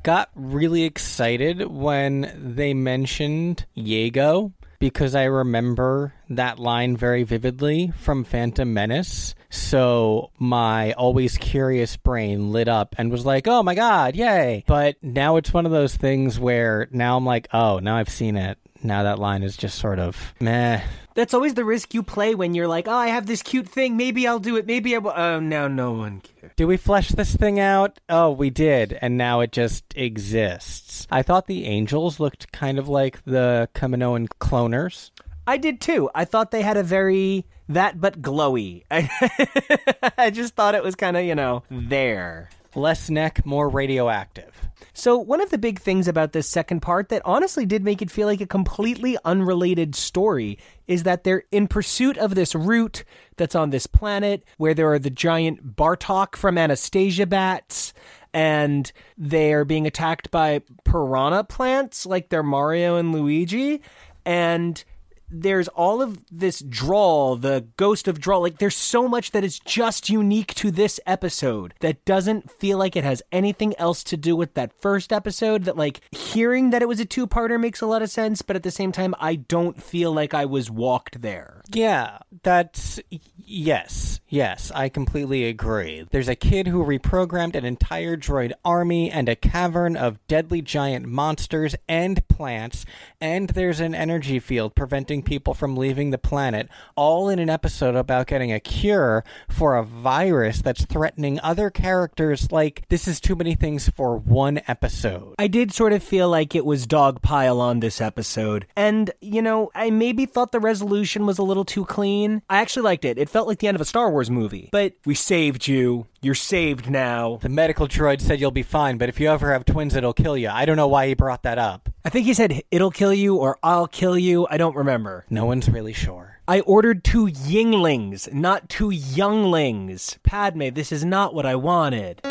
got 0.04 0.30
really 0.36 0.84
excited 0.84 1.68
when 1.68 2.54
they 2.56 2.74
mentioned 2.74 3.66
Iego 3.76 4.54
because 4.80 5.16
I 5.16 5.24
remember 5.24 6.14
that 6.30 6.60
line 6.60 6.96
very 6.96 7.24
vividly 7.24 7.92
from 7.98 8.24
Phantom 8.24 8.72
Menace. 8.74 9.34
So 9.50 10.32
my 10.38 10.94
always 10.94 11.38
curious 11.38 11.98
brain 11.98 12.52
lit 12.52 12.68
up 12.68 12.96
and 12.98 13.12
was 13.12 13.26
like, 13.26 13.48
oh 13.48 13.64
my 13.64 13.76
god, 13.76 14.16
yay. 14.16 14.64
But 14.68 14.98
now 15.02 15.38
it's 15.38 15.54
one 15.54 15.66
of 15.66 15.72
those 15.72 15.96
things 15.96 16.40
where 16.40 16.88
now 16.92 17.18
I'm 17.18 17.26
like, 17.26 17.48
oh, 17.54 17.80
now 17.80 17.98
I've 17.98 18.10
seen 18.10 18.36
it. 18.36 18.58
Now 18.84 19.04
that 19.04 19.20
line 19.20 19.44
is 19.44 19.58
just 19.58 19.78
sort 19.80 20.00
of 20.00 20.34
meh. 20.40 20.82
That's 21.16 21.34
always 21.34 21.56
the 21.56 21.66
risk 21.66 21.94
you 21.94 22.04
play 22.04 22.36
when 22.36 22.54
you're 22.54 22.68
like, 22.68 22.88
oh, 22.88 22.94
I 22.94 23.08
have 23.08 23.26
this 23.26 23.42
cute 23.42 23.68
thing. 23.68 23.98
Maybe 23.98 24.28
I'll 24.28 24.40
do 24.40 24.56
it. 24.56 24.68
Maybe 24.68 24.96
I 24.96 25.00
will. 25.00 25.14
Oh, 25.16 25.40
now 25.40 25.68
no 25.68 25.92
one 25.92 26.22
cares. 26.22 26.54
Do 26.56 26.68
we 26.68 26.78
flesh 26.78 27.10
this 27.10 27.36
thing 27.36 27.60
out? 27.60 28.00
Oh, 28.08 28.32
we 28.32 28.50
did, 28.50 28.98
and 29.02 29.18
now 29.18 29.40
it 29.40 29.52
just 29.52 29.86
exists. 29.96 31.08
I 31.10 31.24
thought 31.24 31.48
the 31.48 31.66
angels 31.66 32.20
looked 32.20 32.52
kind 32.52 32.78
of 32.78 32.88
like 32.88 33.24
the 33.26 33.70
Kaminoan 33.74 34.28
cloners. 34.40 35.12
I 35.48 35.58
did 35.58 35.80
too. 35.80 36.10
I 36.14 36.26
thought 36.26 36.52
they 36.52 36.62
had 36.62 36.78
a 36.78 36.84
very 36.84 37.46
that 37.70 38.00
but 38.00 38.22
glowy. 38.22 38.84
I 38.92 40.30
just 40.30 40.56
thought 40.56 40.76
it 40.76 40.84
was 40.84 40.96
kind 40.96 41.18
of, 41.18 41.24
you 41.24 41.36
know, 41.36 41.64
there. 41.70 42.50
Less 42.78 43.10
neck, 43.10 43.44
more 43.44 43.70
radioactive. 43.70 44.70
So, 44.94 45.18
one 45.18 45.42
of 45.42 45.50
the 45.50 45.58
big 45.58 45.80
things 45.80 46.08
about 46.08 46.34
this 46.34 46.48
second 46.48 46.82
part 46.82 47.10
that 47.10 47.24
honestly 47.26 47.66
did 47.66 47.84
make 47.84 48.04
it 48.04 48.12
feel 48.12 48.28
like 48.28 48.40
a 48.40 48.46
completely 48.46 49.18
unrelated 49.26 49.96
story 49.96 50.60
is 50.86 51.02
that 51.02 51.24
they're 51.24 51.42
in 51.52 51.68
pursuit 51.68 52.20
of 52.20 52.36
this 52.36 52.54
root 52.54 53.04
that's 53.36 53.56
on 53.56 53.72
this 53.72 53.88
planet 53.88 54.44
where 54.58 54.76
there 54.76 54.92
are 54.94 55.00
the 55.00 55.10
giant 55.10 55.76
Bartok 55.76 56.36
from 56.36 56.56
Anastasia 56.56 57.26
bats 57.26 57.96
and 58.32 58.92
they're 59.18 59.66
being 59.66 59.88
attacked 59.88 60.30
by 60.30 60.62
piranha 60.86 61.46
plants 61.46 62.06
like 62.06 62.30
they're 62.30 62.44
Mario 62.44 62.98
and 62.98 63.12
Luigi. 63.12 63.82
And 64.24 64.84
there's 65.30 65.68
all 65.70 66.02
of 66.02 66.20
this 66.32 66.60
drawl, 66.60 67.36
the 67.36 67.68
ghost 67.78 68.08
of 68.08 68.20
drawl. 68.20 68.42
Like, 68.42 68.60
there's 68.60 68.76
so 68.76 69.08
much 69.08 69.32
that 69.32 69.44
is 69.44 69.60
just 69.60 70.10
unique 70.10 70.54
to 70.56 70.72
this 70.72 71.00
episode 71.06 71.74
that 71.82 72.06
doesn't 72.06 72.52
feel 72.52 72.78
like 72.78 72.96
it 72.96 73.04
has 73.04 73.22
anything 73.32 73.76
else 73.78 74.04
to 74.06 74.18
do 74.18 74.36
with 74.36 74.54
that 74.54 74.74
first 74.82 75.12
episode. 75.12 75.66
That, 75.66 75.78
like, 75.78 76.02
hearing 76.12 76.70
that 76.70 76.82
it 76.82 76.88
was 76.88 77.00
a 77.00 77.06
two 77.06 77.28
parter 77.28 77.60
makes 77.60 77.82
a 77.82 77.88
lot 77.88 78.02
of 78.02 78.10
sense, 78.10 78.42
but 78.42 78.56
at 78.56 78.64
the 78.64 78.72
same 78.72 78.92
time, 78.92 79.14
I 79.20 79.36
don't 79.36 79.82
feel 79.82 80.12
like 80.12 80.34
I 80.34 80.46
was 80.46 80.72
walked 80.72 81.22
there. 81.22 81.62
Yeah, 81.70 82.20
that's 82.44 83.00
yes, 83.38 84.22
yes, 84.30 84.72
I 84.74 84.88
completely 84.90 85.46
agree. 85.46 86.06
There's 86.10 86.30
a 86.30 86.36
kid 86.36 86.68
who 86.68 86.86
reprogrammed 86.86 87.56
an 87.56 87.66
entire 87.66 88.16
droid 88.16 88.54
army 88.64 89.12
and 89.12 89.28
a 89.28 89.36
cavern 89.36 89.98
of 89.98 90.26
deadly 90.28 90.62
giant 90.62 91.06
monsters 91.08 91.76
and 91.90 92.26
plants, 92.30 92.86
and 93.20 93.50
there's 93.50 93.82
an 93.82 93.94
energy 93.94 94.40
field 94.40 94.76
preventing 94.76 95.17
people 95.22 95.54
from 95.54 95.76
leaving 95.76 96.12
the 96.12 96.18
planet, 96.18 96.70
all 96.96 97.30
in 97.30 97.40
an 97.40 97.50
episode 97.50 97.96
about 97.96 98.28
getting 98.28 98.52
a 98.52 98.60
cure 98.60 99.24
for 99.50 99.76
a 99.76 99.84
virus 99.84 100.62
that's 100.62 100.86
threatening 100.86 101.40
other 101.42 101.70
characters. 101.70 102.52
Like, 102.52 102.88
this 102.90 103.08
is 103.08 103.20
too 103.20 103.36
many 103.36 103.56
things 103.56 103.90
for 103.90 104.18
one 104.18 104.62
episode. 104.68 105.36
I 105.40 105.48
did 105.48 105.74
sort 105.74 105.94
of 105.94 106.04
feel 106.04 106.30
like 106.30 106.56
it 106.56 106.66
was 106.66 106.88
dogpile 106.88 107.60
on 107.60 107.80
this 107.80 108.02
episode. 108.02 108.68
And, 108.76 109.12
you 109.22 109.42
know, 109.42 109.72
I 109.76 109.90
maybe 109.90 110.26
thought 110.26 110.52
the 110.52 110.60
resolution 110.60 111.26
was 111.26 111.38
a 111.38 111.44
little 111.44 111.66
too 111.66 111.86
clean. 111.86 112.42
I 112.50 112.60
actually 112.60 112.84
liked 112.84 113.06
it. 113.06 113.18
It 113.18 113.30
felt 113.30 113.48
like 113.48 113.60
the 113.60 113.68
end 113.68 113.76
of 113.76 113.82
a 113.82 113.86
Star 113.86 114.12
Wars 114.12 114.30
movie. 114.30 114.70
But 114.72 114.94
we 115.06 115.16
saved 115.16 115.68
you. 115.68 116.08
You're 116.20 116.34
saved 116.34 116.90
now. 116.90 117.38
The 117.44 117.50
medical 117.50 117.88
droid 117.88 118.22
said 118.22 118.40
you'll 118.40 118.50
be 118.50 118.64
fine, 118.64 118.98
but 118.98 119.08
if 119.08 119.20
you 119.20 119.30
ever 119.30 119.54
have 119.54 119.66
twins, 119.66 119.96
it'll 119.96 120.14
kill 120.14 120.36
you. 120.36 120.50
I 120.50 120.66
don't 120.66 120.76
know 120.76 120.88
why 120.88 121.08
he 121.08 121.14
brought 121.14 121.44
that 121.44 121.60
up. 121.60 121.90
I 122.04 122.10
think 122.10 122.26
he 122.26 122.34
said 122.34 122.64
it'll 122.72 122.90
kill 122.90 123.14
you 123.14 123.36
or 123.36 123.60
I'll 123.62 123.86
kill 123.86 124.18
you. 124.18 124.48
I 124.50 124.58
don't 124.58 124.76
remember. 124.76 125.26
No 125.30 125.46
one's 125.46 125.70
really 125.70 125.94
sure. 125.94 126.40
I 126.48 126.62
ordered 126.62 127.04
two 127.04 127.28
yinglings, 127.28 128.34
not 128.34 128.68
two 128.68 128.90
younglings. 128.90 130.18
Padme, 130.24 130.70
this 130.70 130.92
is 130.92 131.06
not 131.06 131.36
what 131.36 131.46
I 131.46 131.56
wanted. 131.56 132.22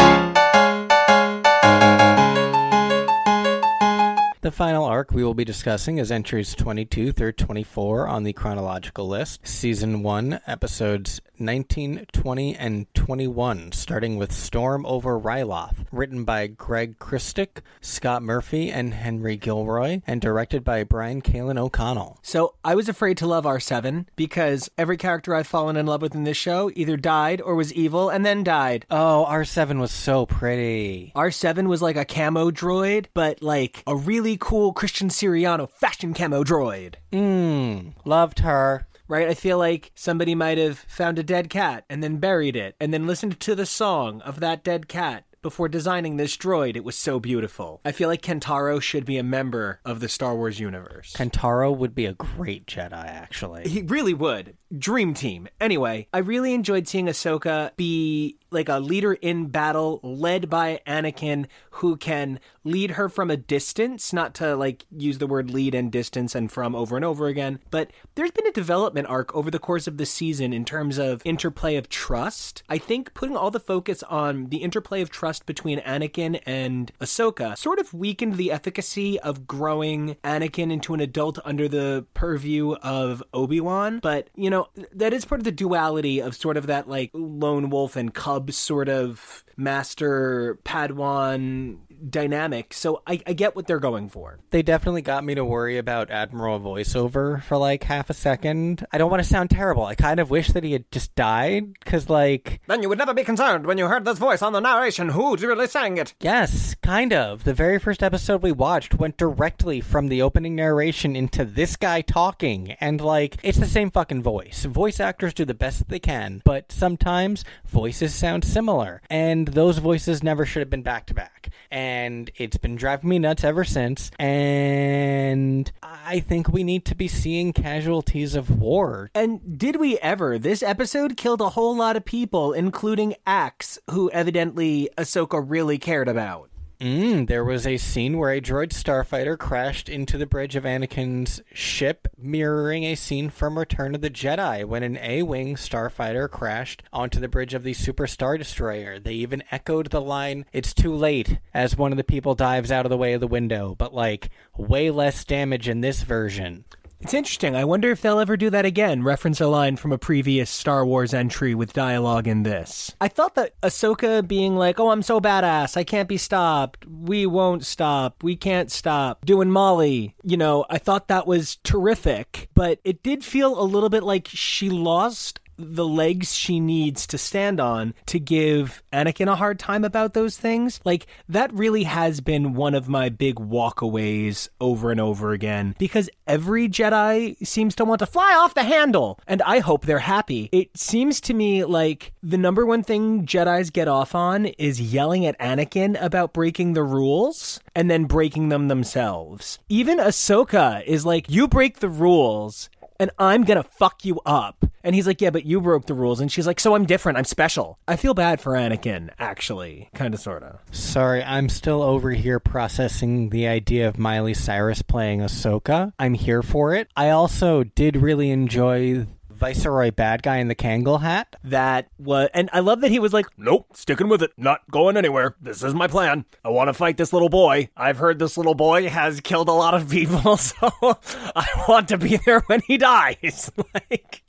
The 4.46 4.52
final 4.52 4.84
arc 4.84 5.10
we 5.10 5.24
will 5.24 5.34
be 5.34 5.44
discussing 5.44 5.98
is 5.98 6.10
entries 6.10 6.54
22 6.54 7.12
through 7.12 7.32
24 7.32 8.06
on 8.06 8.22
the 8.22 8.32
chronological 8.32 9.08
list. 9.08 9.46
Season 9.46 10.02
1, 10.02 10.40
episodes 10.46 11.20
19, 11.40 12.06
20, 12.12 12.56
and 12.56 12.92
21, 12.94 13.72
starting 13.72 14.16
with 14.16 14.32
Storm 14.32 14.84
over 14.86 15.18
Ryloth, 15.18 15.86
written 15.92 16.24
by 16.24 16.46
Greg 16.46 16.98
Krstic, 16.98 17.58
Scott 17.80 18.22
Murphy, 18.22 18.70
and 18.70 18.94
Henry 18.94 19.36
Gilroy, 19.36 20.00
and 20.06 20.20
directed 20.20 20.64
by 20.64 20.84
Brian 20.84 21.22
Kalin 21.22 21.58
O'Connell. 21.58 22.18
So 22.22 22.54
I 22.64 22.74
was 22.74 22.88
afraid 22.88 23.16
to 23.18 23.26
love 23.26 23.44
R7 23.44 24.06
because 24.16 24.70
every 24.76 24.96
character 24.96 25.34
I've 25.34 25.46
fallen 25.46 25.76
in 25.76 25.86
love 25.86 26.02
with 26.02 26.14
in 26.14 26.24
this 26.24 26.36
show 26.36 26.70
either 26.74 26.96
died 26.96 27.40
or 27.40 27.54
was 27.54 27.72
evil 27.72 28.08
and 28.08 28.24
then 28.24 28.42
died. 28.42 28.86
Oh, 28.90 29.26
R7 29.28 29.78
was 29.80 29.92
so 29.92 30.26
pretty. 30.26 31.12
R7 31.14 31.66
was 31.66 31.82
like 31.82 31.96
a 31.96 32.04
camo 32.04 32.50
droid, 32.50 33.06
but 33.14 33.42
like 33.42 33.82
a 33.86 33.96
really 33.96 34.36
cool 34.38 34.72
Christian 34.72 35.08
Siriano 35.08 35.68
fashion 35.70 36.14
camo 36.14 36.44
droid. 36.44 36.94
Mmm, 37.12 37.92
loved 38.04 38.40
her. 38.40 38.86
Right? 39.08 39.28
I 39.28 39.34
feel 39.34 39.58
like 39.58 39.92
somebody 39.94 40.34
might 40.34 40.58
have 40.58 40.78
found 40.78 41.18
a 41.18 41.22
dead 41.22 41.48
cat 41.48 41.84
and 41.88 42.02
then 42.02 42.16
buried 42.16 42.56
it 42.56 42.74
and 42.80 42.92
then 42.92 43.06
listened 43.06 43.38
to 43.40 43.54
the 43.54 43.66
song 43.66 44.20
of 44.22 44.40
that 44.40 44.64
dead 44.64 44.88
cat 44.88 45.24
before 45.46 45.68
designing 45.68 46.16
this 46.16 46.36
droid. 46.36 46.74
It 46.74 46.82
was 46.82 46.96
so 46.96 47.20
beautiful. 47.20 47.80
I 47.84 47.92
feel 47.92 48.08
like 48.08 48.20
Kentaro 48.20 48.82
should 48.82 49.04
be 49.04 49.16
a 49.16 49.22
member 49.22 49.78
of 49.84 50.00
the 50.00 50.08
Star 50.08 50.34
Wars 50.34 50.58
universe. 50.58 51.12
Kentaro 51.12 51.70
would 51.76 51.94
be 51.94 52.04
a 52.06 52.14
great 52.14 52.66
Jedi, 52.66 52.92
actually. 52.92 53.68
He 53.68 53.82
really 53.82 54.12
would. 54.12 54.56
Dream 54.76 55.14
team. 55.14 55.46
Anyway, 55.60 56.08
I 56.12 56.18
really 56.18 56.52
enjoyed 56.52 56.88
seeing 56.88 57.06
Ahsoka 57.06 57.70
be 57.76 58.38
like 58.50 58.68
a 58.68 58.78
leader 58.78 59.14
in 59.14 59.46
battle 59.46 60.00
led 60.02 60.48
by 60.48 60.80
Anakin 60.86 61.46
who 61.70 61.96
can 61.96 62.40
lead 62.64 62.92
her 62.92 63.08
from 63.08 63.30
a 63.30 63.36
distance, 63.36 64.12
not 64.12 64.34
to 64.34 64.56
like 64.56 64.86
use 64.90 65.18
the 65.18 65.26
word 65.26 65.50
lead 65.50 65.74
and 65.74 65.92
distance 65.92 66.34
and 66.34 66.50
from 66.50 66.74
over 66.74 66.96
and 66.96 67.04
over 67.04 67.26
again, 67.26 67.58
but 67.70 67.90
there's 68.14 68.30
been 68.30 68.46
a 68.46 68.52
development 68.52 69.06
arc 69.08 69.34
over 69.34 69.50
the 69.50 69.58
course 69.58 69.86
of 69.86 69.98
the 69.98 70.06
season 70.06 70.52
in 70.52 70.64
terms 70.64 70.98
of 70.98 71.22
interplay 71.24 71.76
of 71.76 71.88
trust. 71.88 72.62
I 72.68 72.78
think 72.78 73.14
putting 73.14 73.36
all 73.36 73.50
the 73.50 73.60
focus 73.60 74.02
on 74.04 74.48
the 74.48 74.58
interplay 74.58 75.00
of 75.00 75.10
trust 75.10 75.46
between 75.46 75.80
Anakin 75.80 76.40
and 76.46 76.90
Ahsoka 77.00 77.56
sort 77.56 77.78
of 77.78 77.92
weakened 77.92 78.36
the 78.36 78.50
efficacy 78.50 79.18
of 79.20 79.46
growing 79.46 80.16
Anakin 80.24 80.72
into 80.72 80.94
an 80.94 81.00
adult 81.00 81.38
under 81.44 81.68
the 81.68 82.06
purview 82.14 82.72
of 82.74 83.22
Obi-Wan, 83.34 84.00
but 84.00 84.28
you 84.34 84.50
know, 84.50 84.68
that 84.92 85.12
is 85.12 85.24
part 85.24 85.40
of 85.40 85.44
the 85.44 85.52
duality 85.52 86.20
of 86.20 86.34
sort 86.34 86.56
of 86.56 86.66
that 86.66 86.88
like 86.88 87.10
lone 87.12 87.70
wolf 87.70 87.96
and 87.96 88.12
sort 88.50 88.88
of 88.88 89.44
master 89.56 90.58
Padawan 90.64 91.78
dynamic. 92.08 92.74
So 92.74 93.02
I, 93.06 93.20
I, 93.26 93.32
get 93.32 93.54
what 93.54 93.66
they're 93.66 93.78
going 93.78 94.08
for. 94.08 94.38
They 94.50 94.62
definitely 94.62 95.02
got 95.02 95.24
me 95.24 95.34
to 95.34 95.44
worry 95.44 95.78
about 95.78 96.10
Admiral 96.10 96.60
voiceover 96.60 97.42
for 97.42 97.56
like 97.56 97.84
half 97.84 98.10
a 98.10 98.14
second. 98.14 98.86
I 98.92 98.98
don't 98.98 99.10
want 99.10 99.22
to 99.22 99.28
sound 99.28 99.50
terrible. 99.50 99.84
I 99.84 99.94
kind 99.94 100.20
of 100.20 100.30
wish 100.30 100.48
that 100.48 100.64
he 100.64 100.72
had 100.72 100.90
just 100.90 101.14
died 101.14 101.74
because, 101.74 102.08
like. 102.08 102.60
Then 102.66 102.82
you 102.82 102.88
would 102.88 102.98
never 102.98 103.14
be 103.14 103.24
concerned 103.24 103.66
when 103.66 103.78
you 103.78 103.88
heard 103.88 104.04
this 104.04 104.18
voice 104.18 104.42
on 104.42 104.52
the 104.52 104.60
narration. 104.60 105.10
Who's 105.10 105.42
really 105.42 105.66
saying 105.66 105.96
it? 105.96 106.14
Yes, 106.20 106.74
kind 106.82 107.12
of. 107.12 107.44
The 107.44 107.54
very 107.54 107.78
first 107.78 108.02
episode 108.02 108.42
we 108.42 108.52
watched 108.52 108.94
went 108.94 109.16
directly 109.16 109.80
from 109.80 110.08
the 110.08 110.22
opening 110.22 110.54
narration 110.54 111.16
into 111.16 111.44
this 111.44 111.76
guy 111.76 112.00
talking. 112.00 112.72
And, 112.80 113.00
like, 113.00 113.36
it's 113.42 113.58
the 113.58 113.66
same 113.66 113.90
fucking 113.90 114.22
voice. 114.22 114.64
Voice 114.64 115.00
actors 115.00 115.34
do 115.34 115.44
the 115.44 115.54
best 115.54 115.88
they 115.88 115.98
can, 115.98 116.42
but 116.44 116.72
sometimes 116.72 117.44
voices 117.66 118.14
sound 118.14 118.44
similar. 118.44 119.02
And 119.10 119.48
those 119.48 119.78
voices 119.78 120.22
never 120.22 120.46
should 120.46 120.60
have 120.60 120.70
been 120.70 120.82
back 120.82 121.06
to 121.06 121.14
back. 121.14 121.50
And 121.70 121.85
and 121.86 122.32
it's 122.34 122.56
been 122.56 122.74
driving 122.74 123.10
me 123.10 123.18
nuts 123.20 123.44
ever 123.44 123.62
since. 123.62 124.10
And 124.18 125.70
I 125.82 126.18
think 126.18 126.48
we 126.48 126.64
need 126.64 126.84
to 126.86 126.96
be 126.96 127.06
seeing 127.06 127.52
casualties 127.52 128.34
of 128.34 128.50
war. 128.58 129.08
And 129.14 129.56
did 129.56 129.76
we 129.76 129.96
ever? 129.98 130.36
This 130.36 130.64
episode 130.64 131.16
killed 131.16 131.40
a 131.40 131.50
whole 131.50 131.76
lot 131.76 131.96
of 131.96 132.04
people, 132.04 132.52
including 132.52 133.14
Axe, 133.24 133.78
who 133.90 134.10
evidently 134.10 134.90
Ahsoka 134.98 135.42
really 135.46 135.78
cared 135.78 136.08
about. 136.08 136.50
Mm, 136.80 137.26
there 137.26 137.42
was 137.42 137.66
a 137.66 137.78
scene 137.78 138.18
where 138.18 138.32
a 138.32 138.40
droid 138.40 138.68
starfighter 138.68 139.38
crashed 139.38 139.88
into 139.88 140.18
the 140.18 140.26
bridge 140.26 140.56
of 140.56 140.64
Anakin's 140.64 141.40
ship, 141.54 142.06
mirroring 142.18 142.84
a 142.84 142.94
scene 142.94 143.30
from 143.30 143.58
Return 143.58 143.94
of 143.94 144.02
the 144.02 144.10
Jedi 144.10 144.62
when 144.62 144.82
an 144.82 144.98
A 144.98 145.22
Wing 145.22 145.56
starfighter 145.56 146.30
crashed 146.30 146.82
onto 146.92 147.18
the 147.18 147.28
bridge 147.28 147.54
of 147.54 147.62
the 147.62 147.72
Super 147.72 148.06
Star 148.06 148.36
Destroyer. 148.36 148.98
They 148.98 149.14
even 149.14 149.42
echoed 149.50 149.88
the 149.90 150.02
line, 150.02 150.44
It's 150.52 150.74
too 150.74 150.94
late, 150.94 151.38
as 151.54 151.78
one 151.78 151.92
of 151.92 151.98
the 151.98 152.04
people 152.04 152.34
dives 152.34 152.70
out 152.70 152.84
of 152.84 152.90
the 152.90 152.98
way 152.98 153.14
of 153.14 153.20
the 153.20 153.26
window, 153.26 153.74
but 153.78 153.94
like, 153.94 154.28
way 154.58 154.90
less 154.90 155.24
damage 155.24 155.70
in 155.70 155.80
this 155.80 156.02
version. 156.02 156.66
It's 157.00 157.14
interesting. 157.14 157.54
I 157.54 157.64
wonder 157.64 157.90
if 157.90 158.00
they'll 158.00 158.18
ever 158.18 158.36
do 158.36 158.50
that 158.50 158.64
again, 158.64 159.02
reference 159.02 159.40
a 159.40 159.46
line 159.46 159.76
from 159.76 159.92
a 159.92 159.98
previous 159.98 160.50
Star 160.50 160.84
Wars 160.84 161.12
entry 161.12 161.54
with 161.54 161.72
dialogue 161.72 162.26
in 162.26 162.42
this. 162.42 162.94
I 163.00 163.08
thought 163.08 163.34
that 163.34 163.60
Ahsoka 163.60 164.26
being 164.26 164.56
like, 164.56 164.80
oh, 164.80 164.90
I'm 164.90 165.02
so 165.02 165.20
badass, 165.20 165.76
I 165.76 165.84
can't 165.84 166.08
be 166.08 166.16
stopped, 166.16 166.86
we 166.86 167.26
won't 167.26 167.64
stop, 167.64 168.22
we 168.22 168.34
can't 168.34 168.72
stop, 168.72 169.26
doing 169.26 169.50
Molly, 169.50 170.16
you 170.22 170.36
know, 170.36 170.64
I 170.70 170.78
thought 170.78 171.08
that 171.08 171.26
was 171.26 171.56
terrific, 171.64 172.48
but 172.54 172.80
it 172.82 173.02
did 173.02 173.24
feel 173.24 173.60
a 173.60 173.62
little 173.62 173.90
bit 173.90 174.02
like 174.02 174.26
she 174.28 174.70
lost 174.70 175.40
the 175.58 175.86
legs 175.86 176.34
she 176.34 176.60
needs 176.60 177.06
to 177.08 177.18
stand 177.18 177.60
on 177.60 177.94
to 178.06 178.18
give 178.18 178.82
Anakin 178.92 179.28
a 179.28 179.36
hard 179.36 179.58
time 179.58 179.84
about 179.84 180.14
those 180.14 180.36
things. 180.36 180.80
Like, 180.84 181.06
that 181.28 181.52
really 181.52 181.84
has 181.84 182.20
been 182.20 182.54
one 182.54 182.74
of 182.74 182.88
my 182.88 183.08
big 183.08 183.36
walkaways 183.36 184.48
over 184.60 184.90
and 184.90 185.00
over 185.00 185.32
again 185.32 185.74
because 185.78 186.10
every 186.26 186.68
Jedi 186.68 187.44
seems 187.46 187.74
to 187.76 187.84
want 187.84 188.00
to 188.00 188.06
fly 188.06 188.34
off 188.34 188.54
the 188.54 188.64
handle, 188.64 189.18
and 189.26 189.42
I 189.42 189.60
hope 189.60 189.86
they're 189.86 189.98
happy. 190.00 190.48
It 190.52 190.76
seems 190.76 191.20
to 191.22 191.34
me 191.34 191.64
like 191.64 192.12
the 192.22 192.38
number 192.38 192.66
one 192.66 192.82
thing 192.82 193.26
Jedi's 193.26 193.70
get 193.70 193.88
off 193.88 194.14
on 194.14 194.46
is 194.46 194.80
yelling 194.80 195.26
at 195.26 195.38
Anakin 195.38 196.00
about 196.02 196.32
breaking 196.32 196.72
the 196.72 196.82
rules 196.82 197.60
and 197.74 197.90
then 197.90 198.04
breaking 198.04 198.48
them 198.48 198.68
themselves. 198.68 199.58
Even 199.68 199.98
Ahsoka 199.98 200.84
is 200.84 201.06
like, 201.06 201.30
You 201.30 201.48
break 201.48 201.80
the 201.80 201.88
rules 201.88 202.68
and 202.98 203.10
I'm 203.18 203.44
gonna 203.44 203.62
fuck 203.62 204.04
you 204.04 204.20
up. 204.26 204.64
And 204.84 204.94
he's 204.94 205.06
like, 205.06 205.20
Yeah, 205.20 205.30
but 205.30 205.44
you 205.44 205.60
broke 205.60 205.86
the 205.86 205.94
rules. 205.94 206.20
And 206.20 206.30
she's 206.30 206.46
like, 206.46 206.60
So 206.60 206.74
I'm 206.74 206.86
different. 206.86 207.18
I'm 207.18 207.24
special. 207.24 207.78
I 207.88 207.96
feel 207.96 208.14
bad 208.14 208.40
for 208.40 208.52
Anakin, 208.52 209.10
actually. 209.18 209.90
Kind 209.94 210.14
of, 210.14 210.20
sort 210.20 210.42
of. 210.42 210.60
Sorry, 210.70 211.22
I'm 211.24 211.48
still 211.48 211.82
over 211.82 212.10
here 212.10 212.38
processing 212.38 213.30
the 213.30 213.48
idea 213.48 213.88
of 213.88 213.98
Miley 213.98 214.34
Cyrus 214.34 214.82
playing 214.82 215.20
Ahsoka. 215.20 215.92
I'm 215.98 216.14
here 216.14 216.42
for 216.42 216.74
it. 216.74 216.88
I 216.96 217.10
also 217.10 217.64
did 217.64 217.96
really 217.96 218.30
enjoy 218.30 219.06
Viceroy 219.36 219.90
bad 219.90 220.22
guy 220.22 220.36
in 220.38 220.48
the 220.48 220.54
Kangol 220.54 221.02
hat. 221.02 221.36
that 221.44 221.88
was 221.98 222.28
and 222.32 222.48
I 222.52 222.60
love 222.60 222.80
that 222.80 222.90
he 222.90 222.98
was 222.98 223.12
like, 223.12 223.26
"Nope, 223.36 223.68
sticking 223.74 224.08
with 224.08 224.22
it, 224.22 224.32
not 224.36 224.62
going 224.70 224.96
anywhere. 224.96 225.36
This 225.40 225.62
is 225.62 225.74
my 225.74 225.86
plan. 225.86 226.24
I 226.44 226.48
want 226.48 226.68
to 226.68 226.74
fight 226.74 226.96
this 226.96 227.12
little 227.12 227.28
boy. 227.28 227.68
I've 227.76 227.98
heard 227.98 228.18
this 228.18 228.36
little 228.36 228.54
boy 228.54 228.88
has 228.88 229.20
killed 229.20 229.48
a 229.48 229.52
lot 229.52 229.74
of 229.74 229.90
people, 229.90 230.36
so 230.38 230.70
I 231.36 231.46
want 231.68 231.88
to 231.88 231.98
be 231.98 232.16
there 232.16 232.40
when 232.46 232.62
he 232.66 232.78
dies." 232.78 233.50
like 233.74 234.22